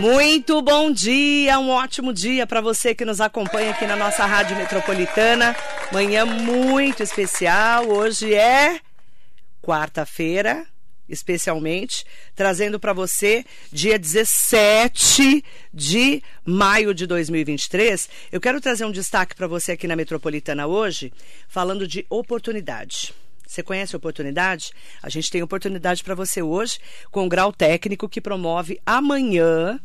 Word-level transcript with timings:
Muito 0.00 0.62
bom 0.62 0.90
dia, 0.90 1.58
um 1.58 1.68
ótimo 1.68 2.10
dia 2.10 2.46
para 2.46 2.62
você 2.62 2.94
que 2.94 3.04
nos 3.04 3.20
acompanha 3.20 3.72
aqui 3.72 3.86
na 3.86 3.96
nossa 3.96 4.24
Rádio 4.24 4.56
Metropolitana. 4.56 5.54
Manhã 5.92 6.24
muito 6.24 7.02
especial. 7.02 7.86
Hoje 7.86 8.32
é 8.32 8.80
quarta-feira, 9.60 10.66
especialmente, 11.06 12.06
trazendo 12.34 12.80
para 12.80 12.94
você 12.94 13.44
dia 13.70 13.98
17 13.98 15.44
de 15.70 16.22
maio 16.46 16.94
de 16.94 17.06
2023. 17.06 18.08
Eu 18.32 18.40
quero 18.40 18.58
trazer 18.58 18.86
um 18.86 18.92
destaque 18.92 19.34
para 19.34 19.46
você 19.46 19.72
aqui 19.72 19.86
na 19.86 19.96
Metropolitana 19.96 20.66
hoje, 20.66 21.12
falando 21.46 21.86
de 21.86 22.06
oportunidade. 22.08 23.12
Você 23.46 23.62
conhece 23.62 23.94
a 23.94 23.98
oportunidade? 23.98 24.72
A 25.02 25.10
gente 25.10 25.30
tem 25.30 25.42
oportunidade 25.42 26.02
para 26.02 26.14
você 26.14 26.40
hoje 26.40 26.78
com 27.10 27.26
o 27.26 27.28
grau 27.28 27.52
técnico 27.52 28.08
que 28.08 28.20
promove 28.20 28.80
amanhã 28.86 29.78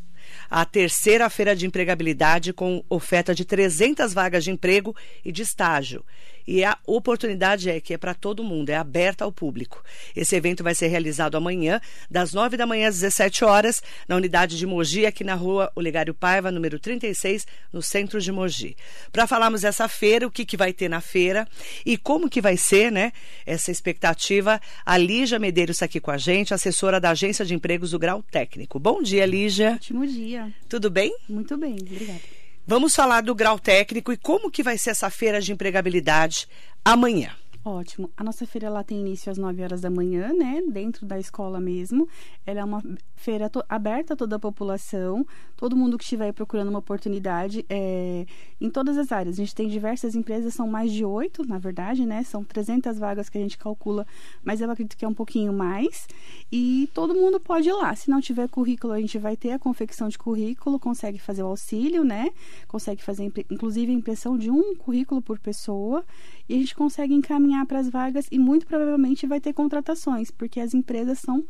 a 0.49 0.65
terceira 0.65 1.29
feira 1.29 1.55
de 1.55 1.65
empregabilidade 1.65 2.53
com 2.53 2.83
oferta 2.89 3.33
de 3.33 3.45
300 3.45 4.13
vagas 4.13 4.43
de 4.43 4.51
emprego 4.51 4.95
e 5.23 5.31
de 5.31 5.41
estágio. 5.41 6.03
E 6.47 6.63
a 6.63 6.77
oportunidade 6.85 7.69
é 7.69 7.79
que 7.79 7.93
é 7.93 7.97
para 7.97 8.13
todo 8.13 8.43
mundo, 8.43 8.69
é 8.69 8.75
aberta 8.75 9.23
ao 9.23 9.31
público. 9.31 9.83
Esse 10.15 10.35
evento 10.35 10.63
vai 10.63 10.75
ser 10.75 10.87
realizado 10.87 11.35
amanhã, 11.35 11.79
das 12.09 12.33
9 12.33 12.57
da 12.57 12.65
manhã 12.65 12.89
às 12.89 12.95
17 12.95 13.43
horas, 13.43 13.81
na 14.07 14.15
unidade 14.15 14.57
de 14.57 14.65
Mogi, 14.65 15.05
aqui 15.05 15.23
na 15.23 15.35
rua 15.35 15.71
Olegário 15.75 16.13
Paiva, 16.13 16.51
número 16.51 16.79
36, 16.79 17.47
no 17.71 17.81
centro 17.81 18.21
de 18.21 18.31
Mogi. 18.31 18.75
Para 19.11 19.27
falarmos 19.27 19.61
dessa 19.61 19.87
feira, 19.87 20.27
o 20.27 20.31
que, 20.31 20.45
que 20.45 20.57
vai 20.57 20.73
ter 20.73 20.89
na 20.89 21.01
feira 21.01 21.47
e 21.85 21.97
como 21.97 22.29
que 22.29 22.41
vai 22.41 22.57
ser, 22.57 22.91
né, 22.91 23.11
essa 23.45 23.71
expectativa, 23.71 24.59
a 24.85 24.97
Lígia 24.97 25.39
Medeiros 25.39 25.77
está 25.77 25.85
aqui 25.85 25.99
com 25.99 26.11
a 26.11 26.17
gente, 26.17 26.53
assessora 26.53 26.99
da 26.99 27.11
Agência 27.11 27.45
de 27.45 27.53
Empregos 27.53 27.91
do 27.91 27.99
Grau 27.99 28.21
Técnico. 28.23 28.79
Bom 28.79 29.01
dia, 29.01 29.25
Lígia. 29.25 29.73
Ótimo 29.73 30.05
dia. 30.05 30.53
Tudo 30.69 30.89
bem? 30.89 31.15
Muito 31.27 31.57
bem, 31.57 31.75
obrigada. 31.79 32.34
Vamos 32.67 32.95
falar 32.95 33.21
do 33.21 33.35
grau 33.35 33.59
técnico 33.59 34.11
e 34.11 34.17
como 34.17 34.49
que 34.49 34.63
vai 34.63 34.75
ser 34.77 34.89
essa 34.89 35.09
feira 35.11 35.39
de 35.39 35.51
empregabilidade 35.51 36.47
amanhã. 36.83 37.29
Ótimo. 37.67 38.11
A 38.15 38.23
nossa 38.23 38.45
feira 38.45 38.69
lá 38.69 38.83
tem 38.83 38.99
início 38.99 39.31
às 39.31 39.39
9 39.39 39.63
horas 39.63 39.81
da 39.81 39.89
manhã, 39.89 40.31
né? 40.31 40.61
Dentro 40.71 41.03
da 41.03 41.17
escola 41.17 41.59
mesmo. 41.59 42.07
Ela 42.45 42.59
é 42.59 42.63
uma 42.63 42.79
feira 43.15 43.49
aberta 43.67 44.13
a 44.13 44.15
toda 44.15 44.35
a 44.35 44.39
população, 44.39 45.25
todo 45.57 45.75
mundo 45.75 45.97
que 45.97 46.03
estiver 46.03 46.31
procurando 46.31 46.67
uma 46.67 46.77
oportunidade 46.77 47.65
é, 47.67 48.27
em 48.61 48.69
todas 48.69 48.99
as 48.99 49.11
áreas. 49.11 49.35
A 49.35 49.37
gente 49.37 49.55
tem 49.55 49.67
diversas 49.67 50.13
empresas, 50.13 50.53
são 50.53 50.67
mais 50.67 50.91
de 50.91 51.03
oito, 51.03 51.43
na 51.43 51.57
verdade, 51.57 52.05
né? 52.05 52.23
São 52.23 52.43
300 52.43 52.99
vagas 52.99 53.29
que 53.29 53.39
a 53.39 53.41
gente 53.41 53.57
calcula, 53.57 54.05
mas 54.43 54.61
eu 54.61 54.69
acredito 54.69 54.95
que 54.95 55.03
é 55.03 55.07
um 55.07 55.13
pouquinho 55.15 55.51
mais. 55.51 56.07
E 56.51 56.87
todo 56.93 57.15
mundo 57.15 57.39
pode 57.39 57.67
ir 57.67 57.73
lá. 57.73 57.95
Se 57.95 58.11
não 58.11 58.21
tiver 58.21 58.47
currículo, 58.47 58.93
a 58.93 59.01
gente 59.01 59.17
vai 59.17 59.35
ter 59.35 59.53
a 59.53 59.57
confecção 59.57 60.07
de 60.07 60.19
currículo, 60.19 60.79
consegue 60.79 61.17
fazer 61.17 61.41
o 61.41 61.47
auxílio, 61.47 62.03
né? 62.03 62.29
Consegue 62.67 63.01
fazer, 63.01 63.23
inclusive, 63.49 63.91
a 63.91 63.95
impressão 63.95 64.37
de 64.37 64.51
um 64.51 64.75
currículo 64.75 65.19
por 65.19 65.39
pessoa. 65.39 66.05
E 66.47 66.53
a 66.53 66.57
gente 66.57 66.75
consegue 66.75 67.15
encaminhar 67.15 67.54
para 67.63 67.77
as 67.77 67.89
vagas 67.89 68.25
e 68.31 68.39
muito 68.39 68.65
provavelmente 68.65 69.27
vai 69.27 69.39
ter 69.39 69.53
contratações, 69.53 70.31
porque 70.31 70.59
as 70.59 70.73
empresas 70.73 71.19
são 71.19 71.45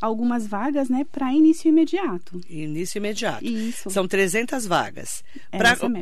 algumas 0.00 0.46
vagas, 0.46 0.88
né, 0.88 1.04
para 1.04 1.32
início 1.32 1.68
imediato. 1.68 2.40
Início 2.48 2.98
imediato. 2.98 3.44
Isso. 3.44 3.90
São 3.90 4.08
300 4.08 4.66
vagas. 4.66 5.22
É 5.52 5.58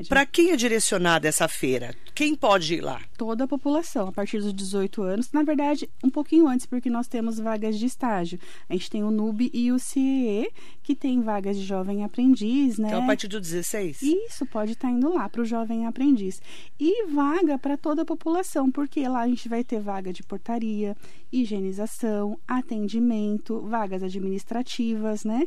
Para 0.09 0.25
quem 0.25 0.53
é 0.53 0.57
direcionada 0.57 1.27
essa 1.27 1.49
feira? 1.49 1.95
Quem 2.15 2.35
pode 2.35 2.75
ir 2.75 2.81
lá? 2.81 3.01
Toda 3.17 3.45
a 3.45 3.49
população, 3.49 4.09
a 4.09 4.13
partir 4.13 4.39
dos 4.39 4.55
18 4.55 5.03
anos. 5.03 5.33
Na 5.33 5.43
verdade, 5.43 5.89
um 6.03 6.11
pouquinho 6.11 6.47
antes, 6.47 6.67
porque 6.67 6.89
nós 6.89 7.09
temos 7.09 7.39
vagas 7.39 7.79
de 7.79 7.87
estágio. 7.87 8.39
A 8.69 8.75
gente 8.75 8.91
tem 8.91 9.03
o 9.03 9.11
NUB 9.11 9.51
e 9.53 9.73
o 9.73 9.79
CIE, 9.79 10.49
que 10.89 10.97
tem 10.97 11.21
vagas 11.21 11.59
de 11.59 11.67
jovem 11.67 12.03
aprendiz, 12.03 12.79
né? 12.79 12.89
Então, 12.89 13.03
a 13.03 13.07
partir 13.07 13.29
dos 13.29 13.43
16? 13.43 14.01
Isso, 14.01 14.47
pode 14.47 14.73
estar 14.73 14.89
tá 14.89 14.95
indo 14.95 15.13
lá 15.13 15.29
para 15.29 15.43
o 15.43 15.45
jovem 15.45 15.87
aprendiz. 15.87 16.41
E 16.81 17.05
vaga 17.09 17.59
para 17.59 17.77
toda 17.77 18.01
a 18.01 18.05
população, 18.07 18.73
porque 18.73 19.07
lá 19.07 19.21
a 19.21 19.29
gente 19.29 19.51
vai 19.51 19.63
ter 19.63 19.81
vaga 19.81 20.15
de 20.15 20.23
portaria, 20.23 20.97
higienização, 21.31 22.41
atendimento, 22.49 23.61
vagas 23.61 24.03
administrativas, 24.03 25.25
né? 25.25 25.47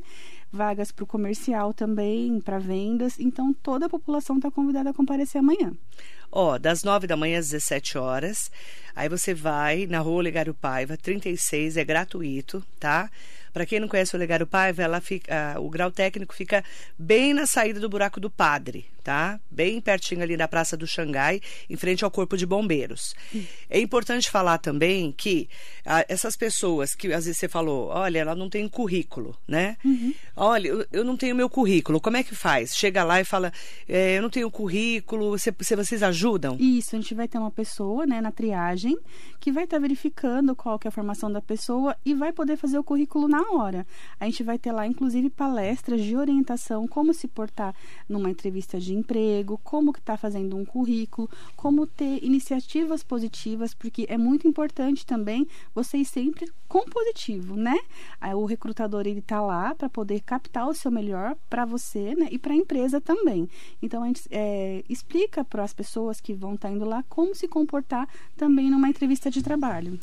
Vagas 0.52 0.92
para 0.92 1.06
o 1.06 1.08
comercial 1.08 1.74
também, 1.74 2.40
para 2.40 2.60
vendas. 2.60 3.20
Então, 3.20 3.52
toda 3.52 3.88
a 3.88 3.90
população 3.90 4.36
está 4.36 4.52
convidada 4.52 4.92
a 4.92 4.94
comparecer 4.94 5.40
amanhã. 5.40 5.74
Ó, 6.32 6.60
das 6.60 6.84
9 6.84 7.08
da 7.08 7.18
manhã 7.18 7.40
às 7.40 7.50
17 7.50 7.98
horas. 7.98 8.52
Aí 8.96 9.10
você 9.10 9.34
vai 9.34 9.88
na 9.88 10.02
rua 10.02 10.18
Olegário 10.18 10.54
Paiva, 10.54 10.96
36, 10.96 11.78
é 11.78 11.84
gratuito, 11.84 12.64
tá? 12.80 13.10
Para 13.54 13.66
quem 13.66 13.80
não 13.80 13.88
conhece 13.88 14.16
o 14.16 14.18
Olegário 14.18 14.48
Paiva, 14.48 14.82
ela 14.82 15.02
fica, 15.02 15.60
o 15.60 15.70
grau 15.70 15.92
técnico 15.92 16.34
fica 16.34 16.64
bem 16.98 17.34
na 17.34 17.46
saída 17.46 17.80
do 17.80 17.90
buraco 17.90 18.20
do 18.20 18.30
Padre, 18.30 18.86
tá? 19.04 19.40
Bem 19.50 19.82
pertinho 19.82 20.22
ali 20.22 20.38
da 20.38 20.48
Praça 20.48 20.78
do 20.78 20.88
Xangai, 20.88 21.42
em 21.70 21.76
frente 21.76 22.04
ao 22.04 22.12
Corpo 22.12 22.38
de 22.38 22.46
Bombeiros. 22.46 23.16
É 23.70 23.80
importante 23.80 24.30
falar 24.30 24.58
também 24.58 25.12
que 25.12 25.50
ah, 25.86 26.06
essas 26.08 26.36
pessoas 26.36 26.96
que 26.96 27.12
às 27.12 27.26
vezes 27.26 27.38
você 27.38 27.48
falou, 27.48 27.88
olha, 27.88 28.20
ela 28.20 28.36
não 28.36 28.50
tem 28.50 28.68
currículo, 28.68 29.36
né? 29.48 29.78
Uhum. 29.84 30.14
Olha, 30.36 30.68
eu, 30.68 30.86
eu, 30.92 31.04
não 31.04 31.18
tenho 31.18 31.36
meu 31.36 31.50
currículo. 31.50 32.00
Como 32.00 32.18
é 32.18 32.24
que 32.24 32.36
faz? 32.36 32.76
Chega 32.76 33.04
lá 33.04 33.20
e 33.20 33.26
fala, 33.26 33.52
é, 33.88 34.18
eu 34.18 34.22
não 34.22 34.30
tenho 34.30 34.50
currículo. 34.50 35.38
Se, 35.38 35.54
se, 35.60 35.76
vocês 35.76 36.04
ajudam? 36.04 36.56
Isso, 36.60 36.96
a 36.96 37.00
gente 37.00 37.14
vai 37.14 37.28
ter 37.28 37.38
uma 37.38 37.52
pessoa, 37.52 38.06
né, 38.06 38.22
na 38.22 38.32
triagem, 38.32 38.98
que 39.40 39.52
vai 39.52 39.64
estar 39.66 39.78
tá 39.78 39.82
verificando 39.82 40.56
qual 40.56 40.78
que 40.78 40.88
é 40.88 40.90
a 40.90 40.92
formação 40.92 41.32
da 41.32 41.42
pessoa 41.42 41.96
e 42.06 42.14
vai 42.14 42.32
poder 42.32 42.58
fazer 42.58 42.78
o 42.78 42.84
currículo 42.84 43.28
na 43.28 43.41
hora. 43.52 43.86
A 44.20 44.26
gente 44.26 44.44
vai 44.44 44.58
ter 44.58 44.72
lá, 44.72 44.86
inclusive, 44.86 45.30
palestras 45.30 46.02
de 46.02 46.16
orientação, 46.16 46.88
como 46.88 47.14
se 47.14 47.28
portar 47.28 47.76
numa 48.08 48.30
entrevista 48.30 48.80
de 48.80 48.94
emprego, 48.94 49.60
como 49.64 49.94
que 49.94 50.00
está 50.00 50.18
fazendo 50.18 50.58
um 50.58 50.66
currículo, 50.66 51.30
como 51.56 51.88
ter 51.88 52.24
iniciativas 52.24 53.04
positivas, 53.04 53.74
porque 53.74 54.06
é 54.10 54.18
muito 54.18 54.48
importante 54.48 55.06
também 55.06 55.48
vocês 55.74 56.08
sempre 56.08 56.52
com 56.68 56.86
positivo, 56.86 57.58
né? 57.58 57.78
O 58.34 58.46
recrutador 58.46 59.06
ele 59.06 59.20
está 59.20 59.42
lá 59.42 59.76
para 59.76 59.90
poder 59.90 60.22
captar 60.22 60.68
o 60.70 60.74
seu 60.74 60.90
melhor 60.90 61.36
para 61.50 61.66
você, 61.66 62.16
né? 62.16 62.30
E 62.32 62.40
para 62.40 62.54
a 62.54 62.56
empresa 62.56 63.02
também. 63.02 63.50
Então 63.82 64.04
a 64.04 64.08
gente 64.08 64.24
é, 64.32 64.84
explica 64.88 65.44
para 65.44 65.64
as 65.64 65.74
pessoas 65.74 66.22
que 66.22 66.34
vão 66.34 66.54
estar 66.54 66.70
tá 66.70 66.74
indo 66.74 66.86
lá 66.86 67.04
como 67.10 67.36
se 67.36 67.48
comportar 67.48 68.08
também 68.38 68.70
numa 68.70 68.88
entrevista 68.88 69.30
de 69.30 69.44
trabalho. 69.44 70.00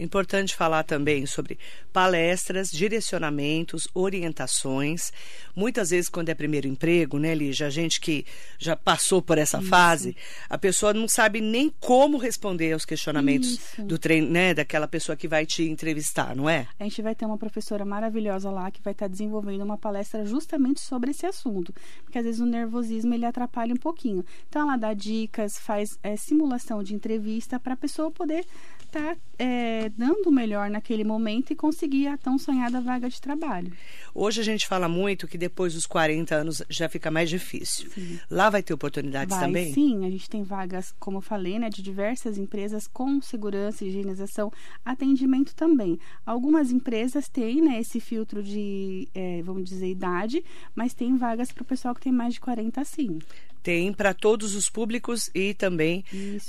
Importante 0.00 0.56
falar 0.56 0.82
também 0.82 1.26
sobre 1.26 1.58
palestras, 1.92 2.70
direcionamentos, 2.70 3.86
orientações. 3.94 5.12
Muitas 5.54 5.90
vezes, 5.90 6.08
quando 6.08 6.30
é 6.30 6.34
primeiro 6.34 6.66
emprego, 6.66 7.18
né, 7.18 7.34
Lígia, 7.34 7.66
a 7.66 7.70
gente 7.70 8.00
que 8.00 8.24
já 8.58 8.74
passou 8.74 9.20
por 9.20 9.36
essa 9.36 9.58
Isso. 9.58 9.68
fase, 9.68 10.16
a 10.48 10.56
pessoa 10.56 10.94
não 10.94 11.06
sabe 11.06 11.42
nem 11.42 11.70
como 11.78 12.16
responder 12.16 12.72
aos 12.72 12.86
questionamentos 12.86 13.50
Isso. 13.50 13.82
do 13.82 13.98
treino, 13.98 14.30
né, 14.30 14.54
daquela 14.54 14.88
pessoa 14.88 15.14
que 15.14 15.28
vai 15.28 15.44
te 15.44 15.64
entrevistar, 15.64 16.34
não 16.34 16.48
é? 16.48 16.66
A 16.78 16.84
gente 16.84 17.02
vai 17.02 17.14
ter 17.14 17.26
uma 17.26 17.36
professora 17.36 17.84
maravilhosa 17.84 18.50
lá 18.50 18.70
que 18.70 18.80
vai 18.80 18.92
estar 18.92 19.06
desenvolvendo 19.06 19.62
uma 19.62 19.76
palestra 19.76 20.24
justamente 20.24 20.80
sobre 20.80 21.10
esse 21.10 21.26
assunto, 21.26 21.74
porque 22.04 22.18
às 22.18 22.24
vezes 22.24 22.40
o 22.40 22.46
nervosismo 22.46 23.12
ele 23.12 23.26
atrapalha 23.26 23.74
um 23.74 23.78
pouquinho. 23.78 24.24
Então 24.48 24.62
ela 24.62 24.78
dá 24.78 24.94
dicas, 24.94 25.58
faz 25.58 25.98
é, 26.02 26.16
simulação 26.16 26.82
de 26.82 26.94
entrevista 26.94 27.60
para 27.60 27.74
a 27.74 27.76
pessoa 27.76 28.10
poder 28.10 28.46
estar 28.90 29.14
tá, 29.14 29.20
é, 29.38 29.88
dando 29.96 30.28
o 30.28 30.32
melhor 30.32 30.68
naquele 30.68 31.04
momento 31.04 31.52
e 31.52 31.56
conseguir 31.56 32.08
a 32.08 32.18
tão 32.18 32.36
sonhada 32.36 32.80
vaga 32.80 33.08
de 33.08 33.20
trabalho. 33.20 33.72
Hoje 34.14 34.40
a 34.40 34.44
gente 34.44 34.66
fala 34.66 34.88
muito 34.88 35.28
que 35.28 35.38
depois 35.38 35.74
dos 35.74 35.86
40 35.86 36.34
anos 36.34 36.62
já 36.68 36.88
fica 36.88 37.10
mais 37.10 37.30
difícil. 37.30 37.88
Sim. 37.90 38.18
Lá 38.28 38.50
vai 38.50 38.62
ter 38.62 38.74
oportunidades 38.74 39.34
vai, 39.34 39.46
também? 39.46 39.72
Sim, 39.72 40.04
a 40.04 40.10
gente 40.10 40.28
tem 40.28 40.42
vagas, 40.42 40.92
como 40.98 41.18
eu 41.18 41.22
falei, 41.22 41.58
né, 41.58 41.70
de 41.70 41.82
diversas 41.82 42.36
empresas 42.36 42.86
com 42.86 43.22
segurança, 43.22 43.84
higienização, 43.84 44.52
atendimento 44.84 45.54
também. 45.54 45.98
Algumas 46.26 46.72
empresas 46.72 47.28
têm 47.28 47.62
né, 47.62 47.80
esse 47.80 48.00
filtro 48.00 48.42
de, 48.42 49.08
é, 49.14 49.40
vamos 49.42 49.64
dizer, 49.64 49.88
idade, 49.88 50.44
mas 50.74 50.92
tem 50.92 51.16
vagas 51.16 51.52
para 51.52 51.62
o 51.62 51.66
pessoal 51.66 51.94
que 51.94 52.00
tem 52.00 52.12
mais 52.12 52.34
de 52.34 52.40
40 52.40 52.84
sim. 52.84 53.18
Tem 53.62 53.92
para 53.92 54.14
todos 54.14 54.54
os 54.54 54.70
públicos 54.70 55.30
e 55.34 55.54
também 55.54 56.04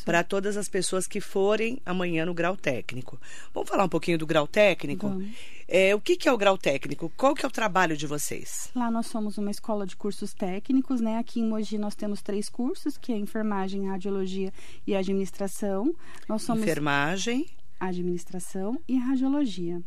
para 0.06 0.24
todas 0.24 0.58
as 0.58 0.70
pessoas 0.70 1.08
que 1.08 1.20
forem 1.20 1.80
amanhã 1.86 2.26
no 2.26 2.34
grau 2.34 2.56
técnico. 2.56 3.20
Vamos 3.54 3.70
falar 3.70 3.84
um 3.84 3.90
pouquinho 3.90 4.18
do 4.18 4.26
grau 4.26 4.48
técnico? 4.48 5.22
É, 5.68 5.96
o 5.96 6.02
que, 6.02 6.18
que, 6.18 6.28
é 6.28 6.32
o 6.34 6.38
grau 6.38 6.58
técnico? 6.58 7.10
Qual 7.16 7.34
que 7.34 7.46
é 7.46 7.48
o 7.48 7.52
trabalho 7.52 7.96
de 7.96 8.06
vocês? 8.06 8.70
Lá 8.76 8.92
nós 8.92 9.08
somos 9.08 9.38
uma 9.38 9.50
escola 9.50 9.88
de 9.88 9.96
cursos 9.96 10.34
técnicos, 10.34 11.00
né? 11.00 11.18
Aqui 11.18 11.40
em 11.40 11.48
Mogi 11.48 11.78
nós 11.78 11.96
temos 11.96 12.22
três 12.22 12.50
cursos, 12.50 12.98
que 12.98 13.14
é 13.14 13.18
enfermagem, 13.18 13.88
radiologia 13.88 14.52
e 14.86 14.94
administração. 14.94 15.96
Nós 16.28 16.42
somos 16.42 16.64
enfermagem, 16.64 17.46
administração 17.80 18.82
e 18.86 18.98
radiologia. 18.98 19.82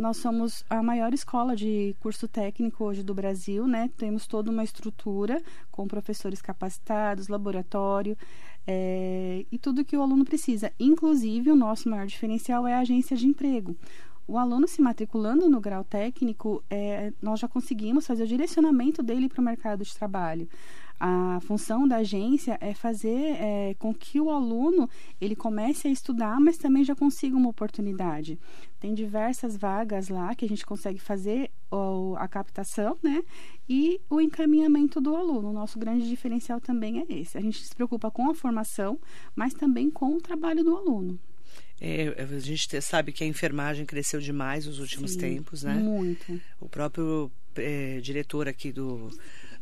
Nós 0.00 0.16
somos 0.16 0.64
a 0.70 0.82
maior 0.82 1.12
escola 1.12 1.54
de 1.54 1.94
curso 2.00 2.26
técnico 2.26 2.84
hoje 2.84 3.02
do 3.02 3.12
Brasil, 3.12 3.66
né? 3.66 3.90
Temos 3.98 4.26
toda 4.26 4.50
uma 4.50 4.64
estrutura 4.64 5.42
com 5.70 5.86
professores 5.86 6.40
capacitados, 6.40 7.28
laboratório 7.28 8.16
é, 8.66 9.44
e 9.52 9.58
tudo 9.58 9.84
que 9.84 9.94
o 9.94 10.00
aluno 10.00 10.24
precisa. 10.24 10.72
Inclusive, 10.80 11.50
o 11.50 11.54
nosso 11.54 11.86
maior 11.90 12.06
diferencial 12.06 12.66
é 12.66 12.72
a 12.72 12.80
agência 12.80 13.14
de 13.14 13.26
emprego. 13.26 13.76
O 14.26 14.38
aluno 14.38 14.66
se 14.66 14.80
matriculando 14.80 15.50
no 15.50 15.60
grau 15.60 15.84
técnico, 15.84 16.64
é, 16.70 17.12
nós 17.20 17.38
já 17.38 17.46
conseguimos 17.46 18.06
fazer 18.06 18.22
o 18.22 18.26
direcionamento 18.26 19.02
dele 19.02 19.28
para 19.28 19.42
o 19.42 19.44
mercado 19.44 19.84
de 19.84 19.94
trabalho. 19.94 20.48
A 20.98 21.40
função 21.42 21.88
da 21.88 21.96
agência 21.96 22.56
é 22.60 22.72
fazer 22.72 23.36
é, 23.40 23.74
com 23.78 23.92
que 23.92 24.20
o 24.20 24.30
aluno 24.30 24.88
ele 25.20 25.34
comece 25.34 25.88
a 25.88 25.90
estudar, 25.90 26.38
mas 26.38 26.58
também 26.58 26.84
já 26.84 26.94
consiga 26.94 27.36
uma 27.36 27.48
oportunidade. 27.48 28.38
Tem 28.80 28.94
diversas 28.94 29.58
vagas 29.58 30.08
lá 30.08 30.34
que 30.34 30.44
a 30.44 30.48
gente 30.48 30.64
consegue 30.64 30.98
fazer 30.98 31.50
a 32.16 32.26
captação, 32.26 32.98
né? 33.02 33.22
E 33.68 34.00
o 34.08 34.20
encaminhamento 34.20 35.00
do 35.00 35.14
aluno. 35.14 35.50
O 35.50 35.52
nosso 35.52 35.78
grande 35.78 36.08
diferencial 36.08 36.60
também 36.60 37.00
é 37.00 37.12
esse. 37.12 37.36
A 37.36 37.40
gente 37.42 37.62
se 37.62 37.74
preocupa 37.74 38.10
com 38.10 38.30
a 38.30 38.34
formação, 38.34 38.98
mas 39.36 39.52
também 39.52 39.90
com 39.90 40.16
o 40.16 40.20
trabalho 40.20 40.64
do 40.64 40.74
aluno. 40.74 41.20
É, 41.80 42.08
a 42.22 42.38
gente 42.38 42.80
sabe 42.80 43.12
que 43.12 43.22
a 43.22 43.26
enfermagem 43.26 43.84
cresceu 43.84 44.18
demais 44.20 44.66
nos 44.66 44.78
últimos 44.78 45.12
Sim, 45.12 45.18
tempos, 45.18 45.62
né? 45.62 45.74
Muito. 45.74 46.40
O 46.58 46.68
próprio 46.68 47.30
é, 47.56 48.00
diretor 48.00 48.48
aqui 48.48 48.72
do, 48.72 49.10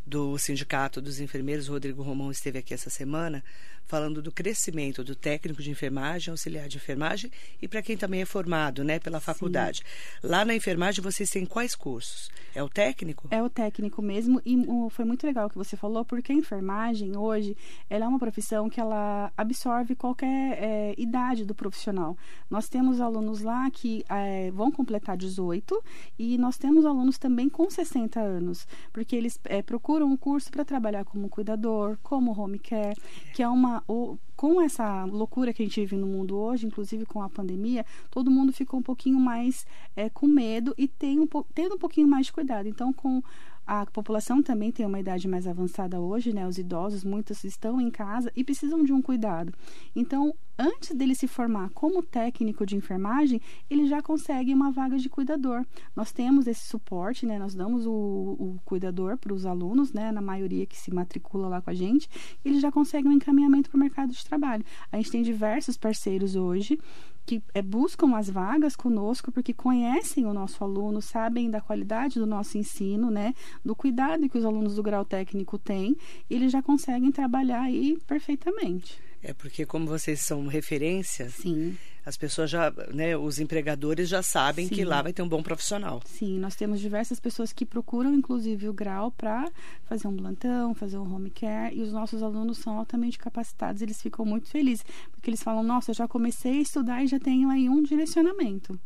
do 0.06 0.38
Sindicato 0.38 1.00
dos 1.00 1.20
Enfermeiros, 1.20 1.68
Rodrigo 1.68 2.02
Romão, 2.02 2.30
esteve 2.30 2.58
aqui 2.58 2.72
essa 2.72 2.90
semana 2.90 3.42
falando 3.88 4.20
do 4.20 4.30
crescimento 4.30 5.02
do 5.02 5.16
técnico 5.16 5.62
de 5.62 5.70
enfermagem, 5.70 6.30
auxiliar 6.30 6.68
de 6.68 6.76
enfermagem 6.76 7.30
e 7.60 7.66
para 7.66 7.82
quem 7.82 7.96
também 7.96 8.20
é 8.20 8.26
formado, 8.26 8.84
né, 8.84 8.98
pela 8.98 9.18
faculdade. 9.18 9.78
Sim. 9.78 10.28
Lá 10.28 10.44
na 10.44 10.54
enfermagem 10.54 11.02
vocês 11.02 11.30
têm 11.30 11.46
quais 11.46 11.74
cursos? 11.74 12.30
É 12.54 12.62
o 12.62 12.68
técnico? 12.68 13.28
É 13.30 13.42
o 13.42 13.48
técnico 13.48 14.02
mesmo 14.02 14.40
e 14.44 14.56
foi 14.90 15.06
muito 15.06 15.26
legal 15.26 15.46
o 15.46 15.50
que 15.50 15.56
você 15.56 15.76
falou 15.76 16.04
porque 16.04 16.32
a 16.32 16.34
enfermagem 16.34 17.16
hoje 17.16 17.56
ela 17.88 18.04
é 18.04 18.08
uma 18.08 18.18
profissão 18.18 18.68
que 18.68 18.78
ela 18.78 19.32
absorve 19.36 19.94
qualquer 19.94 20.58
é, 20.62 20.94
idade 20.98 21.46
do 21.46 21.54
profissional. 21.54 22.16
Nós 22.50 22.68
temos 22.68 23.00
alunos 23.00 23.40
lá 23.40 23.70
que 23.70 24.04
é, 24.08 24.50
vão 24.50 24.70
completar 24.70 25.16
18 25.16 25.82
e 26.18 26.36
nós 26.36 26.58
temos 26.58 26.84
alunos 26.84 27.16
também 27.16 27.48
com 27.48 27.70
60 27.70 28.20
anos, 28.20 28.66
porque 28.92 29.16
eles 29.16 29.40
é, 29.44 29.62
procuram 29.62 30.08
o 30.08 30.12
um 30.12 30.16
curso 30.16 30.50
para 30.50 30.64
trabalhar 30.64 31.04
como 31.04 31.28
cuidador, 31.28 31.96
como 32.02 32.38
home 32.38 32.58
care, 32.58 32.96
que 33.32 33.42
é 33.42 33.48
uma 33.48 33.77
o, 33.86 34.18
com 34.36 34.60
essa 34.60 35.04
loucura 35.04 35.52
que 35.52 35.62
a 35.62 35.66
gente 35.66 35.80
vive 35.80 35.96
no 35.96 36.06
mundo 36.06 36.36
hoje, 36.36 36.66
inclusive 36.66 37.04
com 37.04 37.22
a 37.22 37.28
pandemia, 37.28 37.84
todo 38.10 38.30
mundo 38.30 38.52
ficou 38.52 38.80
um 38.80 38.82
pouquinho 38.82 39.18
mais 39.18 39.66
é, 39.94 40.08
com 40.08 40.26
medo 40.26 40.74
e 40.76 40.88
tem 40.88 41.20
um, 41.20 41.26
tendo 41.54 41.74
um 41.74 41.78
pouquinho 41.78 42.08
mais 42.08 42.26
de 42.26 42.32
cuidado. 42.32 42.68
Então, 42.68 42.92
com 42.92 43.22
a 43.66 43.84
população 43.84 44.42
também 44.42 44.72
tem 44.72 44.86
uma 44.86 44.98
idade 44.98 45.28
mais 45.28 45.46
avançada 45.46 46.00
hoje, 46.00 46.32
né? 46.32 46.46
Os 46.46 46.56
idosos, 46.56 47.04
muitos 47.04 47.44
estão 47.44 47.78
em 47.78 47.90
casa 47.90 48.32
e 48.34 48.42
precisam 48.42 48.82
de 48.82 48.92
um 48.92 49.02
cuidado. 49.02 49.52
Então, 49.94 50.34
antes 50.58 50.94
dele 50.94 51.14
se 51.14 51.28
formar 51.28 51.70
como 51.70 52.02
técnico 52.02 52.66
de 52.66 52.76
enfermagem, 52.76 53.40
ele 53.70 53.86
já 53.86 54.02
consegue 54.02 54.52
uma 54.52 54.72
vaga 54.72 54.98
de 54.98 55.08
cuidador. 55.08 55.64
Nós 55.94 56.12
temos 56.12 56.46
esse 56.46 56.66
suporte, 56.66 57.24
né? 57.24 57.38
Nós 57.38 57.54
damos 57.54 57.86
o, 57.86 57.92
o 57.92 58.56
cuidador 58.64 59.16
para 59.16 59.32
os 59.32 59.46
alunos, 59.46 59.92
né? 59.92 60.10
Na 60.10 60.20
maioria 60.20 60.66
que 60.66 60.76
se 60.76 60.92
matricula 60.92 61.48
lá 61.48 61.62
com 61.62 61.70
a 61.70 61.74
gente, 61.74 62.08
ele 62.44 62.58
já 62.58 62.72
consegue 62.72 63.06
um 63.06 63.12
encaminhamento 63.12 63.70
para 63.70 63.76
o 63.76 63.80
mercado 63.80 64.12
de 64.12 64.24
trabalho. 64.24 64.64
A 64.90 64.96
gente 64.96 65.10
tem 65.10 65.22
diversos 65.22 65.76
parceiros 65.76 66.34
hoje 66.34 66.78
que 67.24 67.42
é, 67.52 67.60
buscam 67.60 68.16
as 68.16 68.30
vagas 68.30 68.74
conosco 68.74 69.30
porque 69.30 69.52
conhecem 69.52 70.24
o 70.24 70.32
nosso 70.32 70.64
aluno, 70.64 71.02
sabem 71.02 71.50
da 71.50 71.60
qualidade 71.60 72.18
do 72.18 72.26
nosso 72.26 72.56
ensino, 72.56 73.10
né? 73.10 73.34
Do 73.62 73.76
cuidado 73.76 74.28
que 74.30 74.38
os 74.38 74.46
alunos 74.46 74.76
do 74.76 74.82
grau 74.82 75.04
técnico 75.04 75.58
têm, 75.58 75.94
e 76.30 76.34
eles 76.34 76.50
já 76.50 76.62
conseguem 76.62 77.12
trabalhar 77.12 77.60
aí 77.60 77.98
perfeitamente. 78.06 79.07
É 79.28 79.34
porque 79.34 79.66
como 79.66 79.86
vocês 79.86 80.20
são 80.20 80.46
referência, 80.46 81.28
Sim. 81.28 81.76
as 82.02 82.16
pessoas 82.16 82.48
já, 82.48 82.72
né, 82.94 83.14
os 83.14 83.38
empregadores 83.38 84.08
já 84.08 84.22
sabem 84.22 84.66
Sim. 84.66 84.74
que 84.74 84.84
lá 84.86 85.02
vai 85.02 85.12
ter 85.12 85.20
um 85.20 85.28
bom 85.28 85.42
profissional. 85.42 86.00
Sim, 86.06 86.38
nós 86.38 86.56
temos 86.56 86.80
diversas 86.80 87.20
pessoas 87.20 87.52
que 87.52 87.66
procuram 87.66 88.14
inclusive 88.14 88.70
o 88.70 88.72
grau 88.72 89.10
para 89.10 89.52
fazer 89.84 90.08
um 90.08 90.16
plantão, 90.16 90.74
fazer 90.74 90.96
um 90.96 91.14
home 91.14 91.28
care, 91.28 91.76
e 91.76 91.82
os 91.82 91.92
nossos 91.92 92.22
alunos 92.22 92.56
são 92.56 92.78
altamente 92.78 93.18
capacitados, 93.18 93.82
eles 93.82 94.00
ficam 94.00 94.24
muito 94.24 94.48
felizes, 94.48 94.82
porque 95.10 95.28
eles 95.28 95.42
falam: 95.42 95.62
"Nossa, 95.62 95.90
eu 95.90 95.94
já 95.94 96.08
comecei 96.08 96.60
a 96.60 96.62
estudar 96.62 97.04
e 97.04 97.06
já 97.06 97.20
tenho 97.20 97.50
aí 97.50 97.68
um 97.68 97.82
direcionamento". 97.82 98.80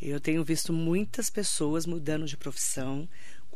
Eu 0.00 0.20
tenho 0.20 0.44
visto 0.44 0.72
muitas 0.72 1.28
pessoas 1.28 1.84
mudando 1.84 2.26
de 2.26 2.36
profissão, 2.36 3.08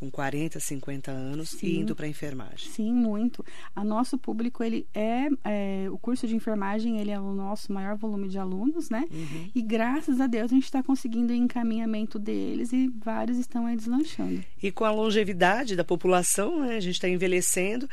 com 0.04 0.10
40, 0.10 0.60
50 0.60 1.10
anos 1.10 1.50
Sim. 1.50 1.66
e 1.66 1.78
indo 1.78 1.96
para 1.96 2.06
enfermagem. 2.06 2.70
Sim, 2.70 2.92
muito. 2.92 3.44
A 3.74 3.82
nosso 3.82 4.18
público, 4.18 4.62
ele 4.62 4.86
é, 4.92 5.28
é, 5.44 5.86
o 5.90 5.98
curso 5.98 6.26
de 6.26 6.34
enfermagem, 6.34 6.98
ele 6.98 7.10
é 7.10 7.18
o 7.18 7.32
nosso 7.32 7.72
maior 7.72 7.96
volume 7.96 8.28
de 8.28 8.38
alunos, 8.38 8.90
né? 8.90 9.06
Uhum. 9.10 9.50
E 9.54 9.62
graças 9.62 10.20
a 10.20 10.26
Deus 10.26 10.50
a 10.50 10.54
gente 10.54 10.64
está 10.64 10.82
conseguindo 10.82 11.32
o 11.32 11.36
encaminhamento 11.36 12.18
deles 12.18 12.72
e 12.72 12.88
vários 12.88 13.38
estão 13.38 13.66
aí 13.66 13.76
deslanchando. 13.76 14.44
E 14.62 14.70
com 14.70 14.84
a 14.84 14.90
longevidade 14.90 15.76
da 15.76 15.84
população, 15.84 16.60
né, 16.60 16.76
a 16.76 16.80
gente 16.80 16.94
está 16.94 17.08
envelhecendo, 17.08 17.88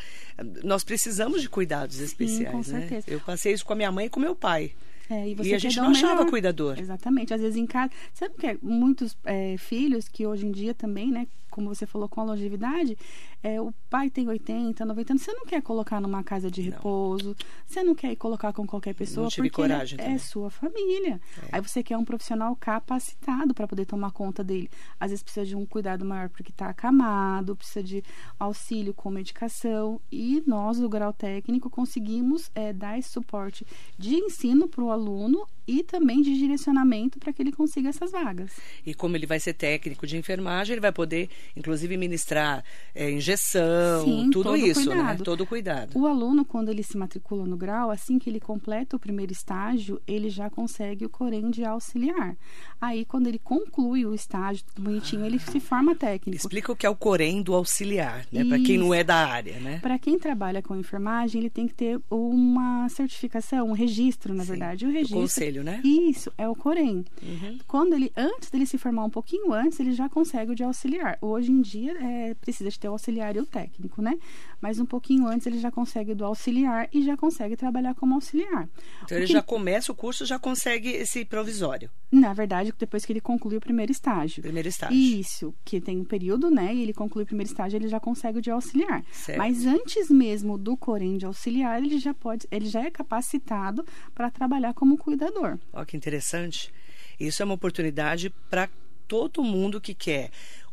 nós 0.63 0.83
precisamos 0.83 1.41
de 1.41 1.49
cuidados 1.49 1.99
especiais, 1.99 2.51
com 2.51 2.57
né? 2.57 2.81
certeza. 2.81 3.05
Eu 3.07 3.19
passei 3.21 3.53
isso 3.53 3.65
com 3.65 3.73
a 3.73 3.75
minha 3.75 3.91
mãe 3.91 4.07
e 4.07 4.09
com 4.09 4.19
meu 4.19 4.35
pai. 4.35 4.73
É, 5.11 5.27
e, 5.27 5.35
E 5.43 5.53
a 5.53 5.59
gente 5.59 5.75
não 5.77 5.89
o 5.89 5.91
achava 5.91 6.15
melhor. 6.15 6.29
cuidador. 6.29 6.79
Exatamente. 6.79 7.33
Às 7.33 7.41
vezes 7.41 7.57
em 7.57 7.65
casa. 7.65 7.91
Sabe 8.13 8.33
o 8.33 8.37
que 8.37 8.47
é? 8.47 8.57
Muitos 8.61 9.17
é, 9.25 9.57
filhos 9.57 10.07
que 10.07 10.25
hoje 10.25 10.45
em 10.45 10.51
dia 10.51 10.73
também, 10.73 11.11
né? 11.11 11.27
Como 11.51 11.67
você 11.67 11.85
falou 11.85 12.09
com 12.09 12.21
a 12.21 12.23
longevidade, 12.23 12.97
é, 13.43 13.61
o 13.61 13.71
pai 13.89 14.09
tem 14.09 14.27
80, 14.27 14.83
90 14.83 15.13
anos. 15.13 15.21
Você 15.23 15.33
não 15.33 15.45
quer 15.45 15.61
colocar 15.61 16.01
numa 16.01 16.23
casa 16.23 16.49
de 16.49 16.63
Não. 16.63 16.71
repouso. 16.71 17.35
Você 17.67 17.83
não 17.83 17.93
quer 17.93 18.11
ir 18.11 18.15
colocar 18.15 18.51
com 18.53 18.65
qualquer 18.65 18.95
pessoa. 18.95 19.27
tive 19.27 19.49
porque 19.49 19.61
coragem 19.61 19.99
é 19.99 20.03
também. 20.03 20.17
sua 20.17 20.49
família. 20.49 21.19
É. 21.43 21.49
Aí 21.51 21.61
você 21.61 21.83
quer 21.83 21.97
um 21.97 22.05
profissional 22.05 22.55
capacitado 22.55 23.53
para 23.53 23.67
poder 23.67 23.85
tomar 23.85 24.11
conta 24.11 24.43
dele. 24.43 24.69
Às 24.99 25.11
vezes 25.11 25.21
precisa 25.23 25.45
de 25.45 25.55
um 25.55 25.65
cuidado 25.65 26.03
maior 26.05 26.29
porque 26.29 26.51
está 26.51 26.69
acamado, 26.69 27.55
precisa 27.55 27.83
de 27.83 28.03
auxílio 28.39 28.93
com 28.93 29.09
medicação. 29.11 29.99
E 30.11 30.41
nós, 30.47 30.79
do 30.79 30.87
grau 30.89 31.11
técnico, 31.13 31.69
conseguimos 31.69 32.49
é, 32.55 32.71
dar 32.73 32.97
esse 32.97 33.09
suporte 33.09 33.65
de 33.97 34.15
ensino 34.15 34.67
para 34.67 34.83
o 34.83 34.89
aluno 34.89 35.45
e 35.67 35.83
também 35.83 36.21
de 36.21 36.37
direcionamento 36.37 37.19
para 37.19 37.31
que 37.31 37.41
ele 37.41 37.51
consiga 37.51 37.89
essas 37.89 38.11
vagas. 38.11 38.51
E 38.85 38.93
como 38.93 39.15
ele 39.15 39.25
vai 39.25 39.39
ser 39.39 39.53
técnico 39.53 40.05
de 40.07 40.17
enfermagem, 40.17 40.73
ele 40.73 40.81
vai 40.81 40.91
poder, 40.91 41.29
inclusive, 41.55 41.97
ministrar 41.97 42.63
é, 42.93 43.09
injeção, 43.09 44.05
Sim, 44.05 44.29
tudo 44.31 44.55
isso, 44.55 44.89
né? 44.89 44.95
cuidado. 44.95 45.23
Todo 45.23 45.45
cuidado. 45.45 45.97
O 45.97 46.07
aluno, 46.07 46.45
quando 46.45 46.69
ele 46.69 46.83
se 46.83 46.97
matricula 46.97 47.45
no 47.45 47.57
grau, 47.57 47.89
assim 47.91 48.19
que 48.19 48.29
ele 48.29 48.39
completa 48.39 48.95
o 48.95 48.99
primeiro 48.99 49.31
estágio, 49.31 50.01
ele 50.07 50.29
já 50.29 50.49
consegue 50.49 51.05
o 51.05 51.09
Corém 51.09 51.49
de 51.49 51.63
auxiliar. 51.63 52.35
Aí, 52.79 53.05
quando 53.05 53.27
ele 53.27 53.39
conclui 53.39 54.05
o 54.05 54.13
estágio, 54.13 54.63
tudo 54.65 54.83
bonitinho, 54.83 55.25
ele 55.25 55.39
se 55.39 55.59
forma 55.59 55.95
técnico. 55.95 56.37
Explica 56.37 56.71
o 56.71 56.75
que 56.75 56.85
é 56.85 56.89
o 56.89 56.95
Corém 56.95 57.41
do 57.41 57.53
auxiliar, 57.53 58.25
né? 58.31 58.43
Para 58.43 58.59
quem 58.59 58.77
não 58.77 58.93
é 58.93 59.03
da 59.03 59.15
área, 59.15 59.59
né? 59.59 59.79
Para 59.79 59.99
quem 59.99 60.17
trabalha 60.17 60.61
com 60.61 60.75
enfermagem, 60.75 61.41
ele 61.41 61.49
tem 61.49 61.67
que 61.67 61.73
ter 61.73 61.99
uma 62.09 62.87
certificação, 62.89 63.69
um 63.69 63.73
registro, 63.73 64.33
na 64.33 64.43
Sim, 64.43 64.49
verdade. 64.49 64.85
O 64.85 64.91
registro. 64.91 65.19
conselho, 65.19 65.63
né? 65.63 65.81
Isso, 65.83 66.31
é 66.37 66.47
o 66.47 66.55
Corém. 66.55 67.05
Uhum. 67.21 67.59
Quando 67.67 67.93
ele, 67.93 68.11
antes 68.15 68.49
dele 68.49 68.65
se 68.65 68.77
formar 68.77 69.05
um 69.05 69.09
pouquinho 69.09 69.53
antes, 69.53 69.79
ele 69.79 69.93
já 69.93 70.09
consegue 70.09 70.51
o 70.51 70.55
de 70.55 70.63
auxiliar. 70.63 71.17
Hoje 71.31 71.51
em 71.51 71.61
dia, 71.61 71.93
é, 72.01 72.33
precisa 72.35 72.69
de 72.69 72.79
ter 72.79 72.87
o 72.89 72.91
auxiliar 72.91 73.35
e 73.35 73.39
o 73.39 73.45
técnico, 73.45 74.01
né? 74.01 74.17
Mas 74.61 74.79
um 74.79 74.85
pouquinho 74.85 75.25
antes, 75.27 75.47
ele 75.47 75.59
já 75.59 75.71
consegue 75.71 76.13
do 76.13 76.23
auxiliar 76.25 76.87
e 76.93 77.03
já 77.03 77.15
consegue 77.17 77.55
trabalhar 77.55 77.95
como 77.95 78.13
auxiliar. 78.15 78.67
Então 79.03 79.17
O 79.17 79.19
ele 79.19 79.27
que- 79.27 79.33
já 79.33 79.41
começa 79.41 79.91
o 79.91 79.95
curso, 79.95 80.25
já 80.25 80.37
consegue 80.37 80.89
esse 80.89 81.25
provisório, 81.25 81.89
Na 82.11 82.33
verdade, 82.33 82.73
depois 82.77 83.05
que 83.05 83.11
ele 83.13 83.21
conclui 83.21 83.57
o 83.57 83.61
primeiro 83.61 83.91
estágio. 83.91 84.43
primeiro 84.43 84.67
estágio. 84.67 84.95
Isso, 84.97 85.53
que 85.65 85.79
tem 85.81 85.97
um 85.99 86.03
período, 86.05 86.49
né? 86.51 86.73
E 86.75 86.81
ele 86.83 86.93
conclui 86.93 87.23
o 87.23 87.27
primeiro 87.27 87.49
estágio, 87.49 87.77
ele 87.77 87.87
já 87.87 87.99
consegue 87.99 88.37
o 88.39 88.41
de 88.41 88.51
auxiliar. 88.51 89.03
Certo. 89.11 89.37
Mas 89.37 89.65
antes 89.65 90.09
mesmo 90.09 90.57
do 90.57 90.75
Corém 90.77 91.17
de 91.17 91.25
auxiliar, 91.25 91.81
ele 91.83 91.97
já 91.97 92.13
pode, 92.13 92.47
ele 92.51 92.65
já 92.67 92.81
é 92.83 92.91
capacitado 92.91 93.85
para 94.13 94.29
trabalhar 94.29 94.73
como 94.73 94.97
cuidador. 94.97 95.57
Olha 95.73 95.85
que 95.85 95.95
interessante. 95.97 96.71
Isso 97.19 97.41
é 97.41 97.45
uma 97.45 97.53
oportunidade 97.55 98.29
para 98.49 98.69
todo 99.07 99.43
mundo 99.43 99.79
que 99.81 99.93
quer 99.93 100.31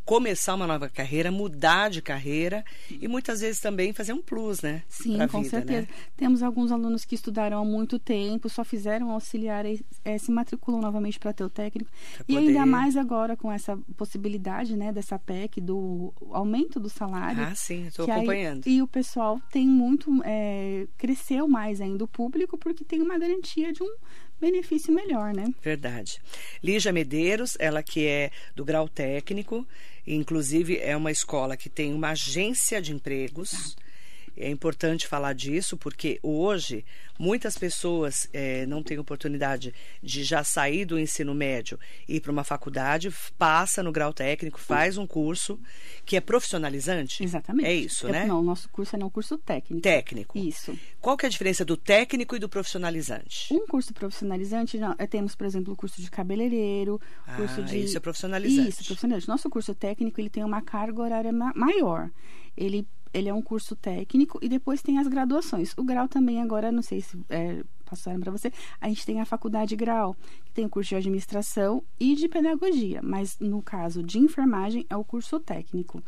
começar 0.08 0.54
uma 0.54 0.66
nova 0.66 0.88
carreira, 0.88 1.30
mudar 1.30 1.90
de 1.90 2.00
carreira 2.00 2.64
e 2.90 3.06
muitas 3.06 3.42
vezes 3.42 3.60
também 3.60 3.92
fazer 3.92 4.14
um 4.14 4.22
plus, 4.22 4.62
né? 4.62 4.82
Sim, 4.88 5.18
com 5.28 5.42
vida, 5.42 5.50
certeza. 5.50 5.82
Né? 5.82 5.88
Temos 6.16 6.42
alguns 6.42 6.72
alunos 6.72 7.04
que 7.04 7.14
estudaram 7.14 7.58
há 7.60 7.64
muito 7.64 7.98
tempo, 7.98 8.48
só 8.48 8.64
fizeram 8.64 9.10
auxiliar 9.10 9.66
e 9.66 9.84
eh, 10.06 10.16
se 10.16 10.30
matriculam 10.32 10.80
novamente 10.80 11.18
para 11.18 11.34
ter 11.34 11.44
o 11.44 11.50
técnico. 11.50 11.90
Pra 12.16 12.24
E 12.26 12.38
ainda 12.38 12.64
mais 12.64 12.96
agora 12.96 13.36
com 13.36 13.52
essa 13.52 13.76
possibilidade, 13.98 14.74
né, 14.78 14.90
dessa 14.94 15.18
PEC, 15.18 15.60
do 15.60 16.14
aumento 16.32 16.80
do 16.80 16.88
salário. 16.88 17.42
Ah, 17.44 17.54
sim, 17.54 17.88
estou 17.88 18.06
que 18.06 18.10
aí- 18.10 18.16
acompanhando. 18.18 18.66
e 18.66 18.80
o 18.80 18.86
pessoal 18.86 19.38
tem 19.52 19.68
muito, 19.68 20.10
eh, 20.24 20.86
cresceu 20.96 21.46
mais 21.46 21.82
ainda 21.82 22.02
o 22.04 22.08
público 22.08 22.56
porque 22.56 22.82
tem 22.82 23.02
uma 23.02 23.18
garantia 23.18 23.74
de 23.74 23.82
um 23.82 23.94
benefício 24.40 24.92
melhor, 24.92 25.34
né? 25.34 25.52
Verdade. 25.62 26.20
Lígia 26.62 26.92
Medeiros, 26.92 27.56
ela 27.58 27.82
que 27.82 28.06
é 28.06 28.30
do 28.54 28.64
grau 28.64 28.88
técnico, 28.88 29.66
inclusive 30.06 30.78
é 30.78 30.96
uma 30.96 31.10
escola 31.10 31.56
que 31.56 31.68
tem 31.68 31.92
uma 31.92 32.10
agência 32.10 32.80
de 32.80 32.92
empregos. 32.92 33.76
É 34.40 34.48
importante 34.48 35.06
falar 35.06 35.32
disso 35.32 35.76
porque 35.76 36.20
hoje 36.22 36.84
muitas 37.18 37.58
pessoas 37.58 38.28
é, 38.32 38.64
não 38.66 38.82
têm 38.82 38.98
oportunidade 38.98 39.74
de 40.00 40.22
já 40.22 40.44
sair 40.44 40.84
do 40.84 40.98
ensino 40.98 41.34
médio 41.34 41.78
e 42.08 42.16
ir 42.16 42.20
para 42.20 42.30
uma 42.30 42.44
faculdade, 42.44 43.12
passa 43.36 43.82
no 43.82 43.90
grau 43.90 44.12
técnico, 44.12 44.60
faz 44.60 44.96
um 44.96 45.06
curso 45.06 45.58
que 46.04 46.16
é 46.16 46.20
profissionalizante. 46.20 47.24
Exatamente. 47.24 47.66
É 47.66 47.74
isso, 47.74 48.06
é, 48.06 48.12
né? 48.12 48.26
Não, 48.26 48.40
o 48.40 48.42
nosso 48.42 48.68
curso 48.68 48.94
é 48.94 49.04
um 49.04 49.10
curso 49.10 49.36
técnico. 49.38 49.82
Técnico. 49.82 50.38
Isso. 50.38 50.78
Qual 51.00 51.16
que 51.16 51.26
é 51.26 51.28
a 51.28 51.30
diferença 51.30 51.64
do 51.64 51.76
técnico 51.76 52.36
e 52.36 52.38
do 52.38 52.48
profissionalizante? 52.48 53.52
Um 53.52 53.66
curso 53.66 53.92
profissionalizante, 53.92 54.78
não, 54.78 54.94
temos, 55.10 55.34
por 55.34 55.46
exemplo, 55.46 55.72
o 55.72 55.76
curso 55.76 56.00
de 56.00 56.08
cabeleireiro, 56.10 57.00
ah, 57.26 57.36
curso 57.36 57.62
de... 57.62 57.78
Isso 57.78 57.96
é 57.96 58.00
profissionalizante. 58.00 58.68
Isso, 58.68 58.84
profissionalizante. 58.84 59.28
Nosso 59.28 59.50
curso 59.50 59.74
técnico, 59.74 60.20
ele 60.20 60.30
tem 60.30 60.44
uma 60.44 60.62
carga 60.62 61.02
horária 61.02 61.32
maior. 61.32 62.10
Ele 62.56 62.86
ele 63.12 63.28
é 63.28 63.34
um 63.34 63.42
curso 63.42 63.74
técnico 63.76 64.38
e 64.42 64.48
depois 64.48 64.82
tem 64.82 64.98
as 64.98 65.06
graduações. 65.06 65.74
O 65.76 65.84
grau 65.84 66.08
também 66.08 66.40
agora, 66.40 66.72
não 66.72 66.82
sei 66.82 67.00
se 67.00 67.18
é, 67.28 67.62
passaram 67.84 68.20
para 68.20 68.30
você, 68.30 68.52
a 68.80 68.88
gente 68.88 69.04
tem 69.04 69.20
a 69.20 69.24
faculdade 69.24 69.74
grau, 69.74 70.14
que 70.44 70.52
tem 70.52 70.66
o 70.66 70.68
curso 70.68 70.90
de 70.90 70.96
administração 70.96 71.82
e 71.98 72.14
de 72.14 72.28
pedagogia, 72.28 73.00
mas 73.02 73.38
no 73.38 73.62
caso 73.62 74.02
de 74.02 74.18
enfermagem 74.18 74.86
é 74.88 74.96
o 74.96 75.04
curso 75.04 75.40
técnico. 75.40 76.02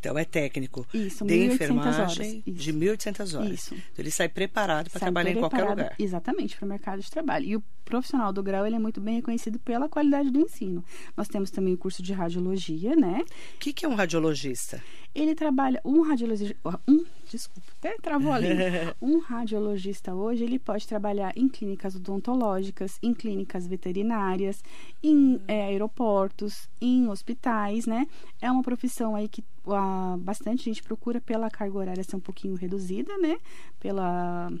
Então 0.00 0.18
é 0.18 0.24
técnico 0.24 0.86
Isso, 0.94 1.26
de 1.26 1.34
1.800 1.34 1.54
enfermagem 1.54 2.02
horas. 2.02 2.56
De 2.56 2.72
1.800 2.72 3.38
horas. 3.38 3.52
Isso. 3.52 3.74
Então 3.74 3.98
ele 3.98 4.10
sai 4.10 4.28
preparado 4.30 4.90
para 4.90 4.98
trabalhar 4.98 5.30
em 5.30 5.34
qualquer 5.34 5.58
preparado, 5.58 5.78
lugar. 5.78 5.94
Exatamente, 5.98 6.56
para 6.56 6.64
o 6.64 6.68
mercado 6.68 7.02
de 7.02 7.10
trabalho. 7.10 7.44
E 7.44 7.56
o 7.56 7.62
profissional 7.84 8.32
do 8.32 8.42
grau 8.42 8.66
ele 8.66 8.76
é 8.76 8.78
muito 8.78 9.00
bem 9.00 9.16
reconhecido 9.16 9.58
pela 9.58 9.88
qualidade 9.88 10.30
do 10.30 10.40
ensino. 10.40 10.82
Nós 11.14 11.28
temos 11.28 11.50
também 11.50 11.74
o 11.74 11.78
curso 11.78 12.02
de 12.02 12.14
radiologia, 12.14 12.96
né? 12.96 13.22
O 13.56 13.58
que, 13.58 13.74
que 13.74 13.84
é 13.84 13.88
um 13.88 13.94
radiologista? 13.94 14.82
Ele 15.14 15.34
trabalha 15.34 15.80
um 15.84 16.00
radiologista, 16.00 16.56
um, 16.88 17.04
desculpa, 17.30 17.70
até 17.78 17.96
travou 17.98 18.32
ali. 18.32 18.48
um 19.00 19.18
radiologista 19.18 20.14
hoje, 20.14 20.44
ele 20.44 20.58
pode 20.58 20.86
trabalhar 20.86 21.32
em 21.36 21.48
clínicas 21.48 21.94
odontológicas, 21.94 22.98
em 23.02 23.14
clínicas 23.14 23.66
veterinárias, 23.66 24.62
em 25.02 25.40
é, 25.46 25.64
aeroportos, 25.64 26.68
em 26.80 27.08
hospitais, 27.08 27.86
né? 27.86 28.06
É 28.40 28.50
uma 28.50 28.62
profissão 28.62 29.14
aí 29.14 29.28
que 29.28 29.42
uh, 29.66 30.16
bastante 30.18 30.64
gente 30.64 30.82
procura 30.82 31.20
pela 31.20 31.50
carga 31.50 31.78
horária 31.78 32.04
ser 32.04 32.16
um 32.16 32.20
pouquinho 32.20 32.54
reduzida, 32.54 33.16
né? 33.18 33.38
Pela 33.78 34.52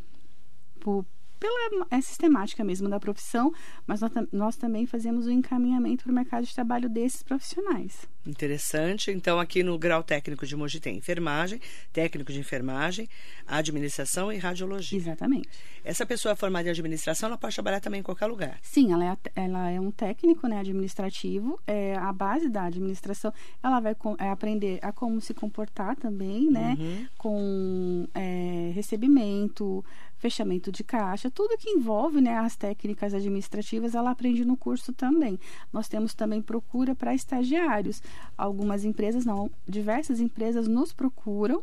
por, 0.78 1.04
pela 1.38 1.86
é 1.90 2.00
sistemática 2.00 2.62
mesmo 2.62 2.88
da 2.88 3.00
profissão, 3.00 3.52
mas 3.86 4.00
nós, 4.00 4.12
nós 4.32 4.56
também 4.56 4.86
fazemos 4.86 5.26
o 5.26 5.30
encaminhamento 5.30 6.04
para 6.04 6.12
o 6.12 6.14
mercado 6.14 6.44
de 6.44 6.54
trabalho 6.54 6.88
desses 6.88 7.22
profissionais. 7.22 8.08
Interessante. 8.26 9.10
Então, 9.10 9.40
aqui 9.40 9.62
no 9.62 9.78
grau 9.78 10.02
técnico 10.02 10.46
de 10.46 10.54
Mogi 10.54 10.78
tem 10.78 10.96
enfermagem, 10.96 11.60
técnico 11.92 12.32
de 12.32 12.38
enfermagem, 12.38 13.08
administração 13.46 14.30
e 14.30 14.36
radiologia. 14.36 14.98
Exatamente. 14.98 15.48
Essa 15.82 16.04
pessoa 16.04 16.36
formada 16.36 16.68
em 16.68 16.70
administração, 16.70 17.28
ela 17.28 17.38
pode 17.38 17.54
trabalhar 17.54 17.80
também 17.80 18.00
em 18.00 18.02
qualquer 18.02 18.26
lugar. 18.26 18.58
Sim, 18.62 18.92
ela 18.92 19.04
é, 19.04 19.16
ela 19.34 19.70
é 19.70 19.80
um 19.80 19.90
técnico 19.90 20.46
né, 20.46 20.58
administrativo. 20.58 21.58
É, 21.66 21.96
a 21.96 22.12
base 22.12 22.48
da 22.50 22.64
administração, 22.64 23.32
ela 23.62 23.80
vai 23.80 23.94
com, 23.94 24.14
é, 24.18 24.28
aprender 24.28 24.78
a 24.82 24.92
como 24.92 25.20
se 25.20 25.32
comportar 25.32 25.96
também, 25.96 26.50
né? 26.50 26.76
Uhum. 26.78 27.06
Com 27.16 28.08
é, 28.14 28.72
recebimento, 28.74 29.82
fechamento 30.20 30.70
de 30.70 30.84
caixa, 30.84 31.30
tudo 31.30 31.56
que 31.56 31.70
envolve 31.70 32.20
né, 32.20 32.36
as 32.36 32.54
técnicas 32.54 33.14
administrativas, 33.14 33.94
ela 33.94 34.10
aprende 34.10 34.44
no 34.44 34.56
curso 34.56 34.92
também. 34.92 35.40
Nós 35.72 35.88
temos 35.88 36.14
também 36.14 36.42
procura 36.42 36.94
para 36.94 37.14
estagiários. 37.14 38.02
Algumas 38.36 38.84
empresas, 38.84 39.24
não, 39.24 39.50
diversas 39.68 40.20
empresas 40.20 40.66
nos 40.66 40.92
procuram 40.92 41.62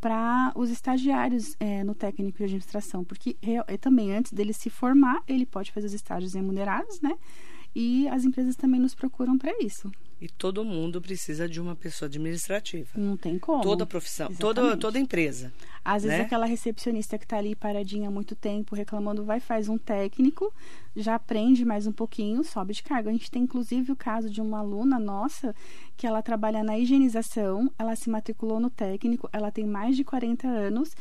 para 0.00 0.52
os 0.56 0.68
estagiários 0.68 1.54
é, 1.60 1.84
no 1.84 1.94
técnico 1.94 2.38
de 2.38 2.44
administração, 2.44 3.04
porque 3.04 3.36
é, 3.40 3.76
também 3.76 4.12
antes 4.12 4.32
dele 4.32 4.52
se 4.52 4.68
formar, 4.68 5.22
ele 5.28 5.46
pode 5.46 5.70
fazer 5.70 5.86
os 5.86 5.92
estágios 5.92 6.34
remunerados, 6.34 7.00
né? 7.00 7.16
E 7.74 8.08
as 8.08 8.24
empresas 8.24 8.56
também 8.56 8.80
nos 8.80 8.94
procuram 8.94 9.38
para 9.38 9.52
isso. 9.62 9.90
E 10.22 10.28
todo 10.28 10.64
mundo 10.64 11.02
precisa 11.02 11.48
de 11.48 11.60
uma 11.60 11.74
pessoa 11.74 12.06
administrativa. 12.06 12.88
Não 12.94 13.16
tem 13.16 13.40
como. 13.40 13.60
Toda 13.60 13.84
profissão, 13.84 14.32
toda, 14.32 14.76
toda 14.76 14.96
empresa. 14.96 15.52
Às 15.84 16.04
vezes 16.04 16.18
né? 16.18 16.24
aquela 16.24 16.46
recepcionista 16.46 17.18
que 17.18 17.24
está 17.24 17.38
ali 17.38 17.56
paradinha 17.56 18.06
há 18.06 18.10
muito 18.10 18.36
tempo, 18.36 18.76
reclamando, 18.76 19.24
vai, 19.24 19.40
faz 19.40 19.68
um 19.68 19.76
técnico, 19.76 20.54
já 20.94 21.16
aprende 21.16 21.64
mais 21.64 21.88
um 21.88 21.92
pouquinho, 21.92 22.44
sobe 22.44 22.72
de 22.72 22.84
carga. 22.84 23.10
A 23.10 23.12
gente 23.12 23.32
tem 23.32 23.42
inclusive 23.42 23.90
o 23.90 23.96
caso 23.96 24.30
de 24.30 24.40
uma 24.40 24.60
aluna 24.60 24.96
nossa 24.96 25.52
que 25.96 26.06
ela 26.06 26.22
trabalha 26.22 26.62
na 26.62 26.78
higienização, 26.78 27.68
ela 27.76 27.96
se 27.96 28.08
matriculou 28.08 28.60
no 28.60 28.70
técnico, 28.70 29.28
ela 29.32 29.50
tem 29.50 29.66
mais 29.66 29.96
de 29.96 30.04
40 30.04 30.46
anos 30.46 30.94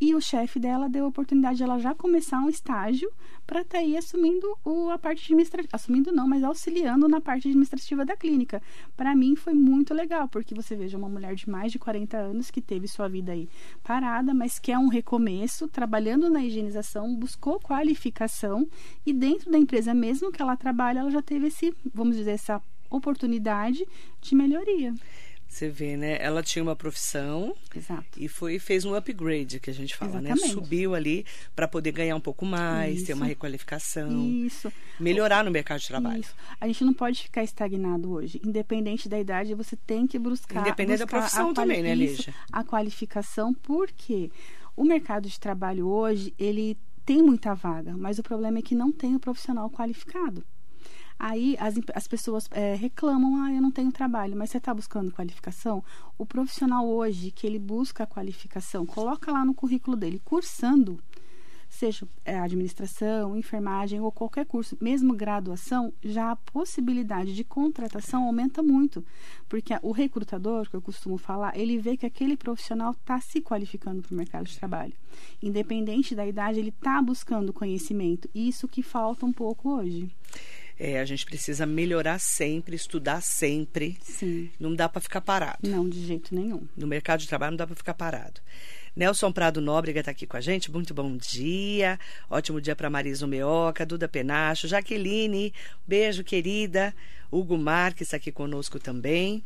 e 0.00 0.14
o 0.14 0.20
chefe 0.20 0.60
dela 0.60 0.88
deu 0.88 1.04
a 1.04 1.08
oportunidade 1.08 1.58
de 1.58 1.62
ela 1.62 1.78
já 1.78 1.94
começar 1.94 2.38
um 2.40 2.48
estágio 2.48 3.10
para 3.46 3.62
estar 3.62 3.78
tá 3.78 3.84
aí 3.84 3.96
assumindo 3.96 4.46
o, 4.64 4.90
a 4.90 4.98
parte 4.98 5.24
administrativa. 5.24 5.70
Assumindo 5.72 6.12
não, 6.12 6.28
mas 6.28 6.44
auxiliando 6.44 7.08
na 7.08 7.20
parte 7.20 7.48
administrativa 7.48 8.04
da 8.04 8.16
clínica. 8.16 8.62
Para 8.96 9.14
mim 9.16 9.34
foi 9.34 9.54
muito 9.54 9.92
legal, 9.94 10.28
porque 10.28 10.54
você 10.54 10.76
veja 10.76 10.96
uma 10.96 11.08
mulher 11.08 11.34
de 11.34 11.48
mais 11.48 11.72
de 11.72 11.78
40 11.78 12.16
anos 12.16 12.50
que 12.50 12.60
teve 12.60 12.86
sua 12.86 13.08
vida 13.08 13.32
aí 13.32 13.48
parada, 13.82 14.32
mas 14.34 14.58
quer 14.58 14.78
um 14.78 14.88
recomeço, 14.88 15.66
trabalhando 15.68 16.30
na 16.30 16.44
higienização, 16.44 17.14
buscou 17.16 17.58
qualificação 17.58 18.68
e 19.04 19.12
dentro 19.12 19.50
da 19.50 19.58
empresa 19.58 19.94
mesmo 19.94 20.30
que 20.30 20.40
ela 20.42 20.56
trabalha, 20.56 21.00
ela 21.00 21.10
já 21.10 21.22
teve 21.22 21.48
esse, 21.48 21.74
vamos 21.92 22.16
dizer, 22.16 22.32
essa 22.32 22.62
oportunidade 22.90 23.86
de 24.20 24.34
melhoria. 24.34 24.94
Você 25.48 25.68
vê, 25.70 25.96
né? 25.96 26.18
Ela 26.20 26.42
tinha 26.42 26.62
uma 26.62 26.76
profissão 26.76 27.54
Exato. 27.74 28.04
e 28.16 28.28
foi 28.28 28.58
fez 28.58 28.84
um 28.84 28.94
upgrade 28.94 29.58
que 29.58 29.70
a 29.70 29.72
gente 29.72 29.96
fala, 29.96 30.20
Exatamente. 30.20 30.42
né? 30.42 30.48
Subiu 30.48 30.94
ali 30.94 31.24
para 31.56 31.66
poder 31.66 31.90
ganhar 31.90 32.14
um 32.14 32.20
pouco 32.20 32.44
mais, 32.44 32.98
Isso. 32.98 33.06
ter 33.06 33.14
uma 33.14 33.26
requalificação, 33.26 34.24
Isso. 34.28 34.70
melhorar 35.00 35.42
no 35.42 35.50
mercado 35.50 35.80
de 35.80 35.88
trabalho. 35.88 36.20
Isso. 36.20 36.34
A 36.60 36.66
gente 36.66 36.84
não 36.84 36.92
pode 36.92 37.22
ficar 37.22 37.42
estagnado 37.42 38.10
hoje. 38.10 38.40
Independente 38.44 39.08
da 39.08 39.18
idade, 39.18 39.54
você 39.54 39.74
tem 39.74 40.06
que 40.06 40.18
buscar. 40.18 40.60
Independente 40.60 40.98
da 40.98 41.06
buscar 41.06 41.18
profissão 41.18 41.50
a 41.50 41.54
também, 41.54 41.82
né, 41.82 41.94
Lígia? 41.94 42.34
A 42.52 42.62
qualificação, 42.62 43.54
porque 43.54 44.30
o 44.76 44.84
mercado 44.84 45.28
de 45.28 45.40
trabalho 45.40 45.88
hoje, 45.88 46.32
ele 46.38 46.76
tem 47.04 47.22
muita 47.22 47.54
vaga, 47.54 47.96
mas 47.96 48.18
o 48.18 48.22
problema 48.22 48.58
é 48.58 48.62
que 48.62 48.74
não 48.74 48.92
tem 48.92 49.16
o 49.16 49.18
profissional 49.18 49.70
qualificado. 49.70 50.44
Aí 51.18 51.56
as, 51.58 51.74
as 51.94 52.06
pessoas 52.06 52.48
é, 52.52 52.74
reclamam, 52.74 53.42
ah, 53.42 53.52
eu 53.52 53.60
não 53.60 53.72
tenho 53.72 53.90
trabalho, 53.90 54.36
mas 54.36 54.50
você 54.50 54.58
está 54.58 54.72
buscando 54.72 55.10
qualificação? 55.10 55.82
O 56.16 56.24
profissional 56.24 56.86
hoje 56.86 57.32
que 57.32 57.46
ele 57.46 57.58
busca 57.58 58.04
a 58.04 58.06
qualificação, 58.06 58.86
coloca 58.86 59.32
lá 59.32 59.44
no 59.44 59.52
currículo 59.52 59.96
dele, 59.96 60.22
cursando, 60.24 61.00
seja 61.68 62.06
é, 62.24 62.38
administração, 62.38 63.36
enfermagem 63.36 64.00
ou 64.00 64.10
qualquer 64.12 64.46
curso, 64.46 64.76
mesmo 64.80 65.14
graduação, 65.14 65.92
já 66.02 66.30
a 66.30 66.36
possibilidade 66.36 67.34
de 67.34 67.44
contratação 67.44 68.24
aumenta 68.24 68.62
muito. 68.62 69.04
Porque 69.48 69.74
o 69.82 69.92
recrutador, 69.92 70.68
que 70.68 70.76
eu 70.76 70.82
costumo 70.82 71.18
falar, 71.18 71.56
ele 71.58 71.78
vê 71.78 71.96
que 71.96 72.06
aquele 72.06 72.36
profissional 72.36 72.92
está 72.92 73.20
se 73.20 73.40
qualificando 73.40 74.02
para 74.02 74.12
o 74.12 74.16
mercado 74.16 74.46
de 74.46 74.56
trabalho. 74.56 74.94
Independente 75.42 76.14
da 76.14 76.26
idade, 76.26 76.58
ele 76.58 76.70
está 76.70 77.02
buscando 77.02 77.52
conhecimento. 77.52 78.28
Isso 78.34 78.68
que 78.68 78.82
falta 78.82 79.26
um 79.26 79.32
pouco 79.32 79.70
hoje. 79.70 80.10
É, 80.78 81.00
a 81.00 81.04
gente 81.04 81.26
precisa 81.26 81.66
melhorar 81.66 82.20
sempre, 82.20 82.76
estudar 82.76 83.20
sempre. 83.20 83.98
Sim. 84.00 84.48
Não 84.60 84.74
dá 84.74 84.88
para 84.88 85.00
ficar 85.00 85.20
parado. 85.20 85.58
Não, 85.62 85.88
de 85.88 86.06
jeito 86.06 86.34
nenhum. 86.34 86.68
No 86.76 86.86
mercado 86.86 87.20
de 87.20 87.28
trabalho 87.28 87.52
não 87.52 87.56
dá 87.56 87.66
para 87.66 87.74
ficar 87.74 87.94
parado. 87.94 88.40
Nelson 88.94 89.30
Prado 89.32 89.60
Nóbrega 89.60 90.00
está 90.00 90.12
aqui 90.12 90.26
com 90.26 90.36
a 90.36 90.40
gente. 90.40 90.70
Muito 90.70 90.94
bom 90.94 91.16
dia. 91.16 91.98
Ótimo 92.30 92.60
dia 92.60 92.76
para 92.76 92.90
Marisa 92.90 93.26
Meoca, 93.26 93.84
Duda 93.84 94.08
Penacho, 94.08 94.68
Jaqueline. 94.68 95.52
Beijo, 95.86 96.22
querida. 96.22 96.94
Hugo 97.30 97.58
Marques 97.58 98.08
está 98.08 98.16
aqui 98.16 98.32
conosco 98.32 98.78
também. 98.78 99.42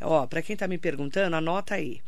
Ó, 0.00 0.26
para 0.26 0.42
quem 0.42 0.54
está 0.54 0.68
me 0.68 0.78
perguntando, 0.78 1.36
anota 1.36 1.74
aí. 1.76 2.00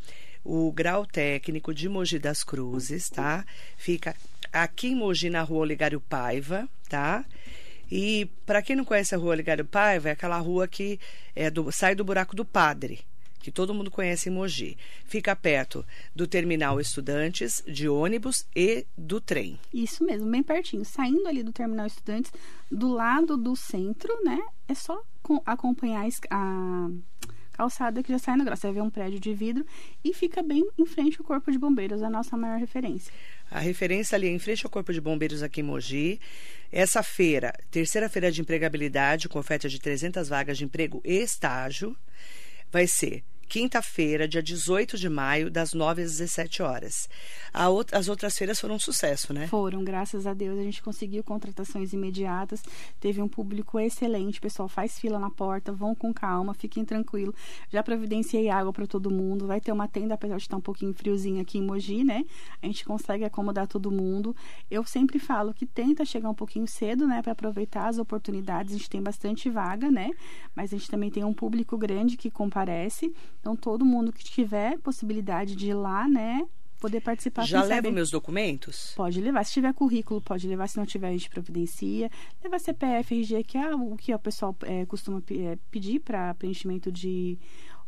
O 0.43 0.71
grau 0.71 1.05
técnico 1.05 1.73
de 1.73 1.89
Mogi 1.89 2.19
das 2.19 2.43
Cruzes, 2.43 3.09
tá? 3.09 3.45
Fica 3.75 4.15
aqui 4.51 4.87
em 4.87 4.95
Mogi, 4.95 5.29
na 5.29 5.41
rua 5.41 5.59
Olegário 5.59 5.99
Paiva, 5.99 6.69
tá? 6.87 7.25
E 7.91 8.29
para 8.45 8.61
quem 8.61 8.75
não 8.75 8.85
conhece 8.85 9.15
a 9.15 9.17
rua 9.17 9.31
Olegário 9.31 9.65
Paiva, 9.65 10.09
é 10.09 10.11
aquela 10.11 10.37
rua 10.37 10.67
que 10.67 10.99
é 11.35 11.49
do, 11.49 11.71
sai 11.71 11.95
do 11.95 12.03
buraco 12.03 12.35
do 12.35 12.45
padre 12.45 13.05
que 13.47 13.51
todo 13.51 13.73
mundo 13.73 13.89
conhece 13.89 14.27
em 14.27 14.33
Mogi. 14.33 14.77
Fica 15.05 15.33
perto 15.33 15.85
do 16.13 16.27
terminal 16.27 16.81
Estudantes, 16.81 17.63
de 17.65 17.87
ônibus 17.87 18.45
e 18.53 18.85
do 18.97 19.21
trem. 19.21 19.57
Isso 19.73 20.03
mesmo, 20.03 20.29
bem 20.29 20.43
pertinho. 20.43 20.83
Saindo 20.83 21.25
ali 21.25 21.41
do 21.43 21.53
terminal 21.53 21.87
Estudantes, 21.87 22.29
do 22.69 22.89
lado 22.89 23.37
do 23.37 23.55
centro, 23.55 24.13
né? 24.21 24.37
É 24.67 24.73
só 24.73 25.01
acompanhar 25.45 26.05
a 26.29 26.89
calçada 27.57 28.03
que 28.03 28.11
já 28.11 28.19
sai 28.19 28.37
no 28.37 28.45
grau. 28.45 28.55
Você 28.55 28.71
ver 28.71 28.81
um 28.81 28.89
prédio 28.89 29.19
de 29.19 29.33
vidro 29.33 29.65
e 30.03 30.13
fica 30.13 30.43
bem 30.43 30.63
em 30.77 30.85
frente 30.85 31.17
ao 31.19 31.25
Corpo 31.25 31.51
de 31.51 31.57
Bombeiros, 31.57 32.03
a 32.03 32.09
nossa 32.09 32.37
maior 32.37 32.59
referência. 32.59 33.11
A 33.49 33.59
referência 33.59 34.15
ali 34.15 34.27
é 34.27 34.31
em 34.31 34.39
frente 34.39 34.63
ao 34.65 34.69
Corpo 34.69 34.93
de 34.93 35.01
Bombeiros 35.01 35.41
aqui 35.41 35.61
em 35.61 35.63
Mogi. 35.63 36.21
Essa 36.71 37.01
feira, 37.01 37.53
terceira 37.71 38.07
feira 38.07 38.31
de 38.31 38.41
empregabilidade, 38.41 39.27
com 39.27 39.39
oferta 39.39 39.67
de 39.67 39.79
300 39.79 40.29
vagas 40.29 40.57
de 40.57 40.65
emprego 40.65 41.01
e 41.03 41.15
estágio, 41.15 41.97
vai 42.71 42.85
ser 42.85 43.23
quinta-feira, 43.47 44.27
dia 44.27 44.43
18 44.43 44.97
de 44.97 45.09
maio, 45.09 45.49
das 45.49 45.73
9 45.73 46.01
às 46.01 46.17
17 46.17 46.61
horas. 46.61 47.09
as 47.53 48.07
outras 48.07 48.37
feiras 48.37 48.59
foram 48.59 48.75
um 48.75 48.79
sucesso, 48.79 49.33
né? 49.33 49.47
Foram, 49.47 49.83
graças 49.83 50.27
a 50.27 50.33
Deus. 50.33 50.59
A 50.59 50.63
gente 50.63 50.81
conseguiu 50.81 51.23
contratações 51.23 51.93
imediatas, 51.93 52.61
teve 52.99 53.21
um 53.21 53.27
público 53.27 53.79
excelente. 53.79 54.41
Pessoal 54.41 54.67
faz 54.67 54.99
fila 54.99 55.17
na 55.17 55.29
porta, 55.29 55.71
vão 55.71 55.95
com 55.95 56.13
calma, 56.13 56.53
fiquem 56.53 56.83
tranquilos. 56.83 57.35
Já 57.69 57.81
providenciei 57.81 58.49
água 58.49 58.73
para 58.73 58.85
todo 58.85 59.09
mundo. 59.09 59.47
Vai 59.47 59.61
ter 59.61 59.71
uma 59.71 59.87
tenda, 59.87 60.13
apesar 60.13 60.37
de 60.37 60.43
estar 60.43 60.57
um 60.57 60.61
pouquinho 60.61 60.93
friozinho 60.93 61.41
aqui 61.41 61.57
em 61.57 61.61
Mogi, 61.63 62.03
né? 62.03 62.23
A 62.61 62.65
gente 62.65 62.83
consegue 62.85 63.23
acomodar 63.23 63.67
todo 63.67 63.91
mundo. 63.91 64.35
Eu 64.69 64.83
sempre 64.83 65.19
falo 65.19 65.53
que 65.53 65.65
tenta 65.65 66.03
chegar 66.05 66.29
um 66.29 66.35
pouquinho 66.35 66.67
cedo, 66.67 67.07
né, 67.07 67.21
para 67.21 67.31
aproveitar 67.31 67.87
as 67.87 67.97
oportunidades. 67.97 68.73
A 68.73 68.77
gente 68.77 68.89
tem 68.89 69.01
bastante 69.01 69.49
vaga, 69.49 69.89
né? 69.89 70.11
Mas 70.55 70.73
a 70.73 70.77
gente 70.77 70.89
também 70.89 71.09
tem 71.09 71.23
um 71.23 71.33
público 71.33 71.77
grande 71.77 72.17
que 72.17 72.29
comparece. 72.29 73.13
Então, 73.47 73.55
todo 73.55 73.85
mundo 73.85 74.11
que 74.11 74.25
tiver 74.25 74.77
possibilidade 74.79 75.55
de 75.55 75.67
ir 75.69 75.73
lá, 75.73 76.05
né, 76.05 76.45
poder 76.81 76.99
participar. 76.99 77.45
Já 77.45 77.61
levo 77.61 77.75
saber. 77.75 77.91
meus 77.91 78.11
documentos? 78.11 78.91
Pode 78.93 79.21
levar. 79.21 79.45
Se 79.45 79.53
tiver 79.53 79.73
currículo, 79.73 80.19
pode 80.19 80.45
levar. 80.49 80.67
Se 80.67 80.75
não 80.75 80.85
tiver, 80.85 81.07
a 81.07 81.11
gente 81.13 81.29
providencia. 81.29 82.11
Levar 82.43 82.59
CPF, 82.59 83.15
RG, 83.15 83.43
que 83.45 83.57
é 83.57 83.73
o 83.73 83.95
que 83.95 84.13
o 84.13 84.19
pessoal 84.19 84.53
é, 84.63 84.85
costuma 84.85 85.23
é, 85.31 85.57
pedir 85.71 86.01
para 86.01 86.33
preenchimento 86.33 86.91
de 86.91 87.39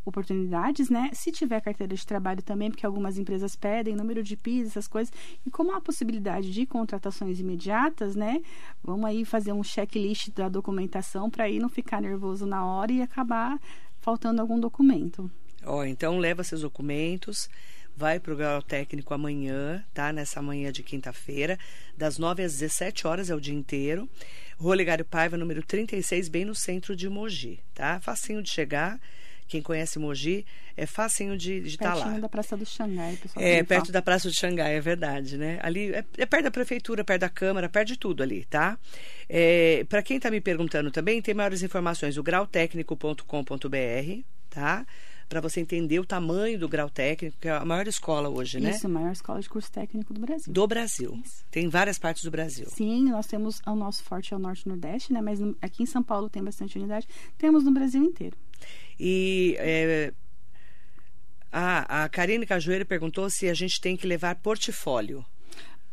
oportunidades, 0.06 0.90
né? 0.90 1.10
Se 1.12 1.30
tiver 1.30 1.60
carteira 1.60 1.94
de 1.94 2.08
trabalho 2.08 2.42
também, 2.42 2.72
porque 2.72 2.86
algumas 2.86 3.18
empresas 3.18 3.54
pedem 3.58 3.98
número 3.98 4.24
de 4.24 4.38
PIS, 4.38 4.68
essas 4.68 4.88
coisas. 4.88 5.14
E 5.46 5.50
como 5.52 5.74
há 5.74 5.82
possibilidade 5.82 6.54
de 6.54 6.66
contratações 6.66 7.38
imediatas, 7.42 8.16
né? 8.16 8.42
Vamos 8.82 9.04
aí 9.04 9.26
fazer 9.26 9.52
um 9.52 9.62
checklist 9.62 10.30
da 10.30 10.48
documentação 10.48 11.30
para 11.30 11.44
aí 11.44 11.60
não 11.60 11.68
ficar 11.68 12.02
nervoso 12.02 12.46
na 12.46 12.66
hora 12.66 12.94
e 12.94 13.02
acabar 13.02 13.60
faltando 14.00 14.42
algum 14.42 14.58
documento. 14.58 15.30
Ó, 15.66 15.84
então 15.84 16.18
leva 16.18 16.44
seus 16.44 16.62
documentos, 16.62 17.50
vai 17.96 18.20
para 18.20 18.34
o 18.34 18.38
grau 18.38 18.62
técnico 18.62 19.14
amanhã, 19.14 19.84
tá? 19.94 20.14
Nessa 20.14 20.42
manhã 20.42 20.72
de 20.72 20.84
quinta-feira, 20.84 21.60
das 21.98 22.18
9 22.18 22.44
às 22.44 22.54
17 22.54 23.06
horas 23.06 23.30
é 23.30 23.36
o 23.36 23.42
dia 23.42 23.54
inteiro. 23.54 24.10
Rua 24.58 24.76
Legário 24.76 25.06
Paiva, 25.06 25.38
número 25.38 25.62
36, 25.62 26.30
bem 26.30 26.46
no 26.46 26.56
centro 26.56 26.96
de 26.96 27.10
Mogi, 27.10 27.60
tá? 27.74 28.00
Facinho 28.00 28.42
de 28.42 28.50
chegar. 28.50 29.00
Quem 29.50 29.64
conhece 29.64 29.98
Mogi, 29.98 30.46
é 30.78 30.86
facinho 30.86 31.36
de 31.36 31.58
estar 31.66 31.94
tá 31.94 31.96
lá. 31.96 32.20
da 32.20 32.30
Praça 32.30 32.56
do 32.56 32.66
Xangai, 32.66 33.16
pessoal. 33.16 33.44
É, 33.44 33.64
perto 33.64 33.88
fala. 33.88 33.94
da 33.94 34.02
Praça 34.02 34.30
do 34.30 34.34
Xangai, 34.34 34.76
é 34.76 34.80
verdade, 34.80 35.38
né? 35.38 35.60
Ali 35.64 35.92
é, 35.92 36.06
é, 36.20 36.26
perto 36.26 36.44
da 36.44 36.52
prefeitura, 36.52 37.04
perto 37.04 37.22
da 37.22 37.30
Câmara, 37.30 37.68
perto 37.68 37.88
de 37.88 37.98
tudo 37.98 38.22
ali, 38.22 38.46
tá? 38.46 38.78
É, 39.28 39.84
Para 39.90 40.04
quem 40.04 40.18
está 40.18 40.30
me 40.30 40.40
perguntando 40.40 40.92
também, 40.92 41.20
tem 41.20 41.34
maiores 41.34 41.64
informações, 41.64 42.16
o 42.16 42.22
grautécnico.com.br, 42.22 44.24
tá? 44.52 44.86
Para 45.30 45.40
você 45.40 45.62
entender 45.62 46.00
o 46.00 46.06
tamanho 46.06 46.58
do 46.58 46.68
grau 46.68 46.90
técnico, 46.90 47.38
que 47.40 47.48
é 47.48 47.52
a 47.52 47.64
maior 47.64 47.88
escola 47.88 48.28
hoje, 48.28 48.60
né? 48.60 48.72
Isso, 48.72 48.88
a 48.88 48.90
maior 48.90 49.12
escola 49.12 49.40
de 49.40 49.48
curso 49.48 49.72
técnico 49.72 50.12
do 50.12 50.20
Brasil. 50.20 50.52
Do 50.52 50.68
Brasil. 50.68 51.22
Isso. 51.24 51.46
Tem 51.52 51.70
várias 51.70 52.00
partes 52.00 52.24
do 52.24 52.32
Brasil. 52.32 52.66
Sim, 52.70 53.12
nós 53.12 53.28
temos 53.28 53.62
o 53.66 53.76
nosso 53.76 54.04
forte 54.04 54.34
é 54.34 54.38
o 54.38 54.40
norte 54.40 54.64
e 54.64 54.70
nordeste, 54.70 55.14
né? 55.14 55.22
Mas 55.22 55.40
aqui 55.62 55.84
em 55.84 55.86
São 55.86 56.02
Paulo 56.02 56.30
tem 56.30 56.44
bastante 56.44 56.80
unidade. 56.80 57.08
Temos 57.38 57.64
no 57.64 57.72
Brasil 57.72 58.04
inteiro. 58.04 58.36
E 59.00 59.56
é, 59.60 60.12
a, 61.52 62.04
a 62.04 62.10
Karine 62.10 62.46
Cajueiro 62.46 62.86
perguntou 62.86 63.30
se 63.30 63.48
a 63.48 63.54
gente 63.54 63.80
tem 63.80 63.96
que 63.96 64.08
levar 64.08 64.36
portfólio. 64.36 65.24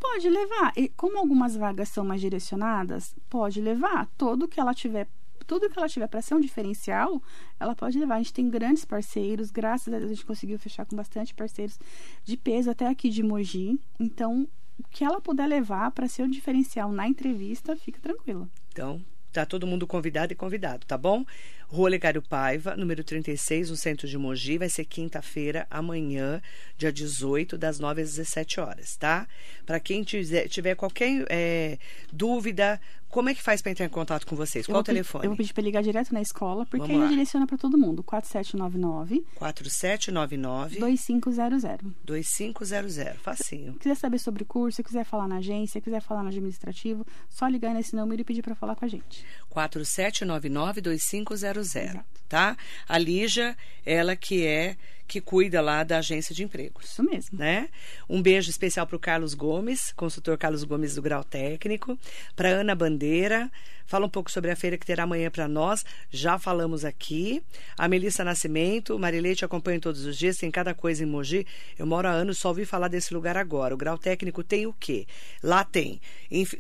Pode 0.00 0.28
levar. 0.30 0.72
E 0.76 0.88
como 0.88 1.18
algumas 1.18 1.54
vagas 1.54 1.90
são 1.90 2.04
mais 2.04 2.22
direcionadas, 2.22 3.14
pode 3.28 3.60
levar. 3.60 4.06
Todo 4.16 4.48
que 4.48 4.58
ela 4.58 4.74
tiver 4.74 5.06
tudo 5.46 5.70
que 5.70 5.78
ela 5.78 5.88
tiver 5.88 6.08
para 6.08 6.20
ser 6.20 6.34
um 6.34 6.40
diferencial, 6.40 7.22
ela 7.58 7.74
pode 7.74 7.98
levar. 7.98 8.16
A 8.16 8.18
gente 8.18 8.32
tem 8.32 8.48
grandes 8.48 8.84
parceiros, 8.84 9.50
graças 9.50 9.92
a 9.92 9.98
Deus 9.98 10.10
a 10.10 10.14
gente 10.14 10.26
conseguiu 10.26 10.58
fechar 10.58 10.84
com 10.84 10.96
bastante 10.96 11.34
parceiros 11.34 11.78
de 12.24 12.36
peso 12.36 12.70
até 12.70 12.86
aqui 12.88 13.08
de 13.08 13.22
Mogi. 13.22 13.78
Então, 13.98 14.48
o 14.78 14.84
que 14.90 15.04
ela 15.04 15.20
puder 15.20 15.46
levar 15.46 15.90
para 15.90 16.08
ser 16.08 16.22
um 16.22 16.30
diferencial 16.30 16.92
na 16.92 17.08
entrevista, 17.08 17.76
fica 17.76 18.00
tranquila. 18.00 18.48
Então, 18.72 19.00
tá 19.32 19.46
todo 19.46 19.66
mundo 19.66 19.86
convidado 19.86 20.32
e 20.32 20.36
convidado, 20.36 20.86
tá 20.86 20.96
bom? 20.96 21.24
Rua 21.68 21.88
Legário 21.90 22.22
Paiva, 22.22 22.76
número 22.76 23.02
36, 23.02 23.70
no 23.70 23.76
centro 23.76 24.06
de 24.06 24.16
Mogi. 24.16 24.58
Vai 24.58 24.68
ser 24.68 24.84
quinta-feira, 24.84 25.66
amanhã, 25.70 26.40
dia 26.78 26.92
18, 26.92 27.58
das 27.58 27.78
9 27.78 28.02
às 28.02 28.10
17 28.10 28.60
horas, 28.60 28.96
tá? 28.96 29.26
Para 29.64 29.80
quem 29.80 30.02
tiver, 30.02 30.48
tiver 30.48 30.74
qualquer 30.74 31.26
é, 31.28 31.78
dúvida, 32.12 32.80
como 33.16 33.30
é 33.30 33.34
que 33.34 33.42
faz 33.42 33.62
para 33.62 33.72
entrar 33.72 33.86
em 33.86 33.88
contato 33.88 34.26
com 34.26 34.36
vocês? 34.36 34.66
Qual 34.66 34.80
o 34.80 34.84
telefone? 34.84 35.24
Eu 35.24 35.30
vou 35.30 35.36
pedir 35.38 35.54
para 35.54 35.62
ligar 35.62 35.82
direto 35.82 36.12
na 36.12 36.20
escola, 36.20 36.66
porque 36.66 36.86
Vamos 36.86 37.02
aí 37.04 37.08
direciona 37.08 37.46
para 37.46 37.56
todo 37.56 37.78
mundo. 37.78 38.02
4799 38.02 39.24
4799 39.36 40.78
2500. 40.78 41.94
2500, 42.04 43.22
facinho. 43.22 43.72
Se 43.72 43.78
quiser 43.78 43.94
saber 43.94 44.18
sobre 44.18 44.42
o 44.42 44.46
curso, 44.46 44.82
quiser 44.82 45.04
falar 45.04 45.28
na 45.28 45.36
agência, 45.36 45.80
quiser 45.80 46.02
falar 46.02 46.22
no 46.22 46.28
administrativo, 46.28 47.06
só 47.30 47.46
ligar 47.46 47.72
nesse 47.72 47.96
número 47.96 48.20
e 48.20 48.24
pedir 48.24 48.42
para 48.42 48.54
falar 48.54 48.76
com 48.76 48.84
a 48.84 48.88
gente. 48.88 49.24
4799 49.48 50.80
2500, 50.82 51.44
Exato. 51.60 52.04
tá? 52.28 52.56
A 52.88 52.98
Lígia, 52.98 53.56
ela 53.84 54.16
que 54.16 54.44
é 54.44 54.76
que 55.06 55.20
cuida 55.20 55.60
lá 55.60 55.84
da 55.84 55.98
agência 55.98 56.34
de 56.34 56.42
empregos. 56.42 56.86
Isso 56.86 57.02
mesmo. 57.02 57.38
Né? 57.38 57.68
Um 58.08 58.20
beijo 58.20 58.50
especial 58.50 58.86
para 58.86 58.96
o 58.96 59.00
Carlos 59.00 59.34
Gomes, 59.34 59.92
consultor 59.92 60.36
Carlos 60.36 60.64
Gomes 60.64 60.94
do 60.94 61.02
Grau 61.02 61.22
Técnico, 61.22 61.98
para 62.34 62.48
Ana 62.48 62.74
Bandeira. 62.74 63.50
Fala 63.86 64.06
um 64.06 64.08
pouco 64.08 64.30
sobre 64.30 64.50
a 64.50 64.56
feira 64.56 64.76
que 64.76 64.84
terá 64.84 65.04
amanhã 65.04 65.30
para 65.30 65.46
nós. 65.46 65.84
Já 66.10 66.38
falamos 66.38 66.84
aqui. 66.84 67.40
A 67.78 67.86
Melissa 67.86 68.24
Nascimento, 68.24 68.98
Marileite 68.98 69.44
acompanha 69.44 69.78
todos 69.78 70.04
os 70.04 70.18
dias, 70.18 70.36
tem 70.36 70.50
cada 70.50 70.74
coisa 70.74 71.04
em 71.04 71.06
Mogi. 71.06 71.46
Eu 71.78 71.86
moro 71.86 72.08
há 72.08 72.10
anos, 72.10 72.38
só 72.38 72.48
ouvi 72.48 72.64
falar 72.64 72.88
desse 72.88 73.14
lugar 73.14 73.36
agora. 73.36 73.74
O 73.74 73.78
grau 73.78 73.96
técnico 73.96 74.42
tem 74.42 74.66
o 74.66 74.72
quê? 74.72 75.06
Lá 75.40 75.62
tem 75.62 76.00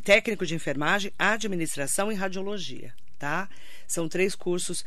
técnico 0.04 0.46
de 0.46 0.54
enfermagem, 0.54 1.12
administração 1.18 2.12
e 2.12 2.14
radiologia 2.14 2.94
tá? 3.18 3.48
São 3.86 4.08
três 4.08 4.34
cursos 4.34 4.84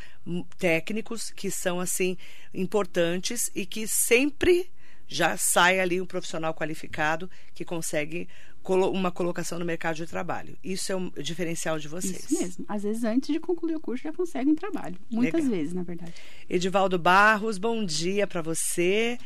técnicos 0.57 1.31
que 1.31 1.49
são 1.51 1.79
assim 1.79 2.17
importantes 2.53 3.49
e 3.55 3.65
que 3.65 3.87
sempre 3.87 4.69
já 5.07 5.35
sai 5.37 5.79
ali 5.79 5.99
um 5.99 6.05
profissional 6.05 6.53
qualificado 6.53 7.29
que 7.53 7.65
consegue 7.65 8.29
uma 8.63 9.11
colocação 9.11 9.57
no 9.57 9.65
mercado 9.65 9.95
de 9.95 10.05
trabalho. 10.05 10.55
Isso 10.63 10.91
é 10.91 10.95
um 10.95 11.09
diferencial 11.09 11.79
de 11.79 11.87
vocês. 11.87 12.29
Isso 12.29 12.39
mesmo. 12.39 12.65
Às 12.67 12.83
vezes, 12.83 13.03
antes 13.03 13.33
de 13.33 13.39
concluir 13.39 13.75
o 13.75 13.79
curso, 13.79 14.03
já 14.03 14.13
consegue 14.13 14.51
um 14.51 14.55
trabalho. 14.55 14.95
Muitas 15.09 15.43
Legal. 15.43 15.57
vezes, 15.57 15.73
na 15.73 15.81
verdade. 15.81 16.13
Edivaldo 16.47 16.99
Barros, 16.99 17.57
bom 17.57 17.83
dia 17.83 18.27
para 18.27 18.43
você 18.43 19.17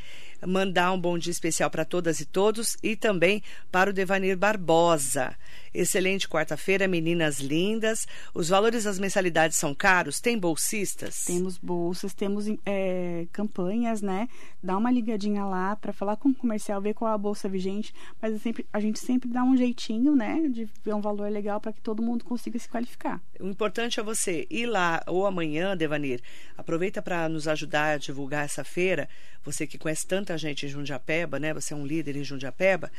mandar 0.48 0.92
um 0.92 1.00
bom 1.00 1.18
dia 1.18 1.32
especial 1.32 1.70
para 1.70 1.86
todas 1.86 2.20
e 2.20 2.26
todos 2.26 2.78
e 2.82 2.96
também 2.96 3.42
para 3.72 3.90
o 3.90 3.94
Devanir 3.94 4.38
Barbosa. 4.38 5.36
Excelente 5.74 6.30
quarta-feira, 6.30 6.88
meninas 6.88 7.40
lindas. 7.40 8.06
Os 8.34 8.50
valores 8.50 8.84
das 8.84 9.00
mensalidades 9.00 9.58
são 9.58 9.74
caros? 9.74 10.20
Tem 10.20 10.38
bolsistas? 10.38 11.26
Temos 11.26 11.58
bolsas, 11.58 12.14
temos 12.14 12.46
é, 12.64 13.26
campanhas, 13.32 14.02
né? 14.02 14.30
Dá 14.62 14.78
uma 14.78 14.92
ligadinha 14.92 15.44
lá 15.46 15.76
para 15.76 15.92
falar 15.92 16.16
com 16.18 16.30
o 16.30 16.36
comercial, 16.36 16.80
ver 16.80 16.94
qual 16.94 17.12
é 17.12 17.16
a 17.16 17.18
bolsa 17.18 17.50
vigente. 17.50 17.94
Mas 18.22 18.40
sempre, 18.42 18.66
a 18.72 18.80
gente 18.80 19.00
sempre 19.00 19.30
dá 19.30 19.44
um 19.44 19.58
jeitinho, 19.58 20.16
né? 20.16 20.48
De 20.48 20.70
ver 20.84 20.94
um 20.94 21.02
valor 21.02 21.30
legal 21.32 21.60
para 21.60 21.74
que 21.74 21.82
todo 21.82 22.04
mundo 22.04 22.24
consiga 22.24 22.60
se 22.60 22.70
qualificar. 22.70 23.20
O 23.40 23.48
importante 23.48 24.00
é 24.00 24.04
você 24.04 24.46
ir 24.50 24.68
lá 24.68 25.02
ou 25.08 25.26
amanhã, 25.26 25.76
Devanir. 25.76 26.22
Aproveita 26.56 27.02
para 27.02 27.28
nos 27.28 27.48
ajudar 27.48 27.96
a 27.96 27.98
divulgar 27.98 28.46
essa 28.46 28.64
feira. 28.64 29.10
Você 29.44 29.68
que 29.68 29.78
conhece 29.78 30.08
tanta 30.08 30.33
gente 30.38 30.66
em 30.66 30.70
Jundiapeba, 30.70 31.40
né? 31.40 31.54
Você 31.54 31.74
é 31.74 31.78
um 31.78 31.86
líder 31.86 32.16
em 32.16 32.24
Jundiapeba. 32.24 32.92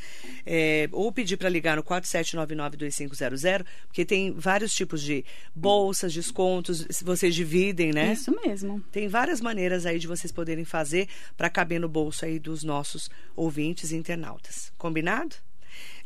É, 0.45 0.89
ou 0.91 1.11
pedir 1.11 1.37
para 1.37 1.49
ligar 1.49 1.75
no 1.75 1.83
4799 1.83 2.55
92500, 2.55 3.63
porque 3.87 4.05
tem 4.05 4.33
vários 4.33 4.73
tipos 4.73 5.01
de 5.01 5.23
bolsas, 5.53 6.13
descontos, 6.13 6.85
vocês 7.03 7.33
dividem, 7.33 7.91
né? 7.91 8.13
Isso 8.13 8.33
mesmo. 8.45 8.81
Tem 8.91 9.07
várias 9.07 9.41
maneiras 9.41 9.85
aí 9.85 9.99
de 9.99 10.07
vocês 10.07 10.31
poderem 10.31 10.65
fazer 10.65 11.07
para 11.37 11.49
caber 11.49 11.79
no 11.79 11.89
bolso 11.89 12.25
aí 12.25 12.39
dos 12.39 12.63
nossos 12.63 13.09
ouvintes 13.35 13.91
e 13.91 13.95
internautas. 13.95 14.71
Combinado? 14.77 15.35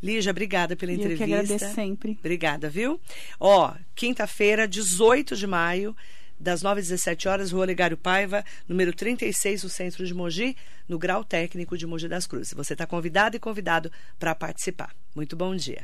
Lígia, 0.02 0.30
obrigada 0.30 0.74
pela 0.74 0.92
entrevista. 0.92 1.24
Eu 1.24 1.26
que 1.28 1.34
agradeço 1.34 1.74
sempre. 1.74 2.16
Obrigada, 2.18 2.68
viu? 2.68 3.00
Ó, 3.38 3.72
quinta-feira, 3.94 4.66
18 4.66 5.36
de 5.36 5.46
maio, 5.46 5.94
das 6.40 6.62
9 6.62 6.80
às 6.80 6.88
17 6.88 7.28
horas, 7.28 7.52
Rua 7.52 7.66
Legário 7.66 7.96
Paiva, 7.96 8.42
número 8.66 8.92
36, 8.92 9.62
no 9.62 9.68
centro 9.68 10.06
de 10.06 10.14
Mogi, 10.14 10.56
no 10.88 10.98
Grau 10.98 11.22
Técnico 11.22 11.76
de 11.76 11.86
Mogi 11.86 12.08
das 12.08 12.26
Cruzes. 12.26 12.54
Você 12.54 12.72
está 12.72 12.86
convidado 12.86 13.36
e 13.36 13.38
convidado 13.38 13.92
para 14.18 14.34
participar. 14.34 14.94
Muito 15.14 15.36
bom 15.36 15.54
dia. 15.54 15.82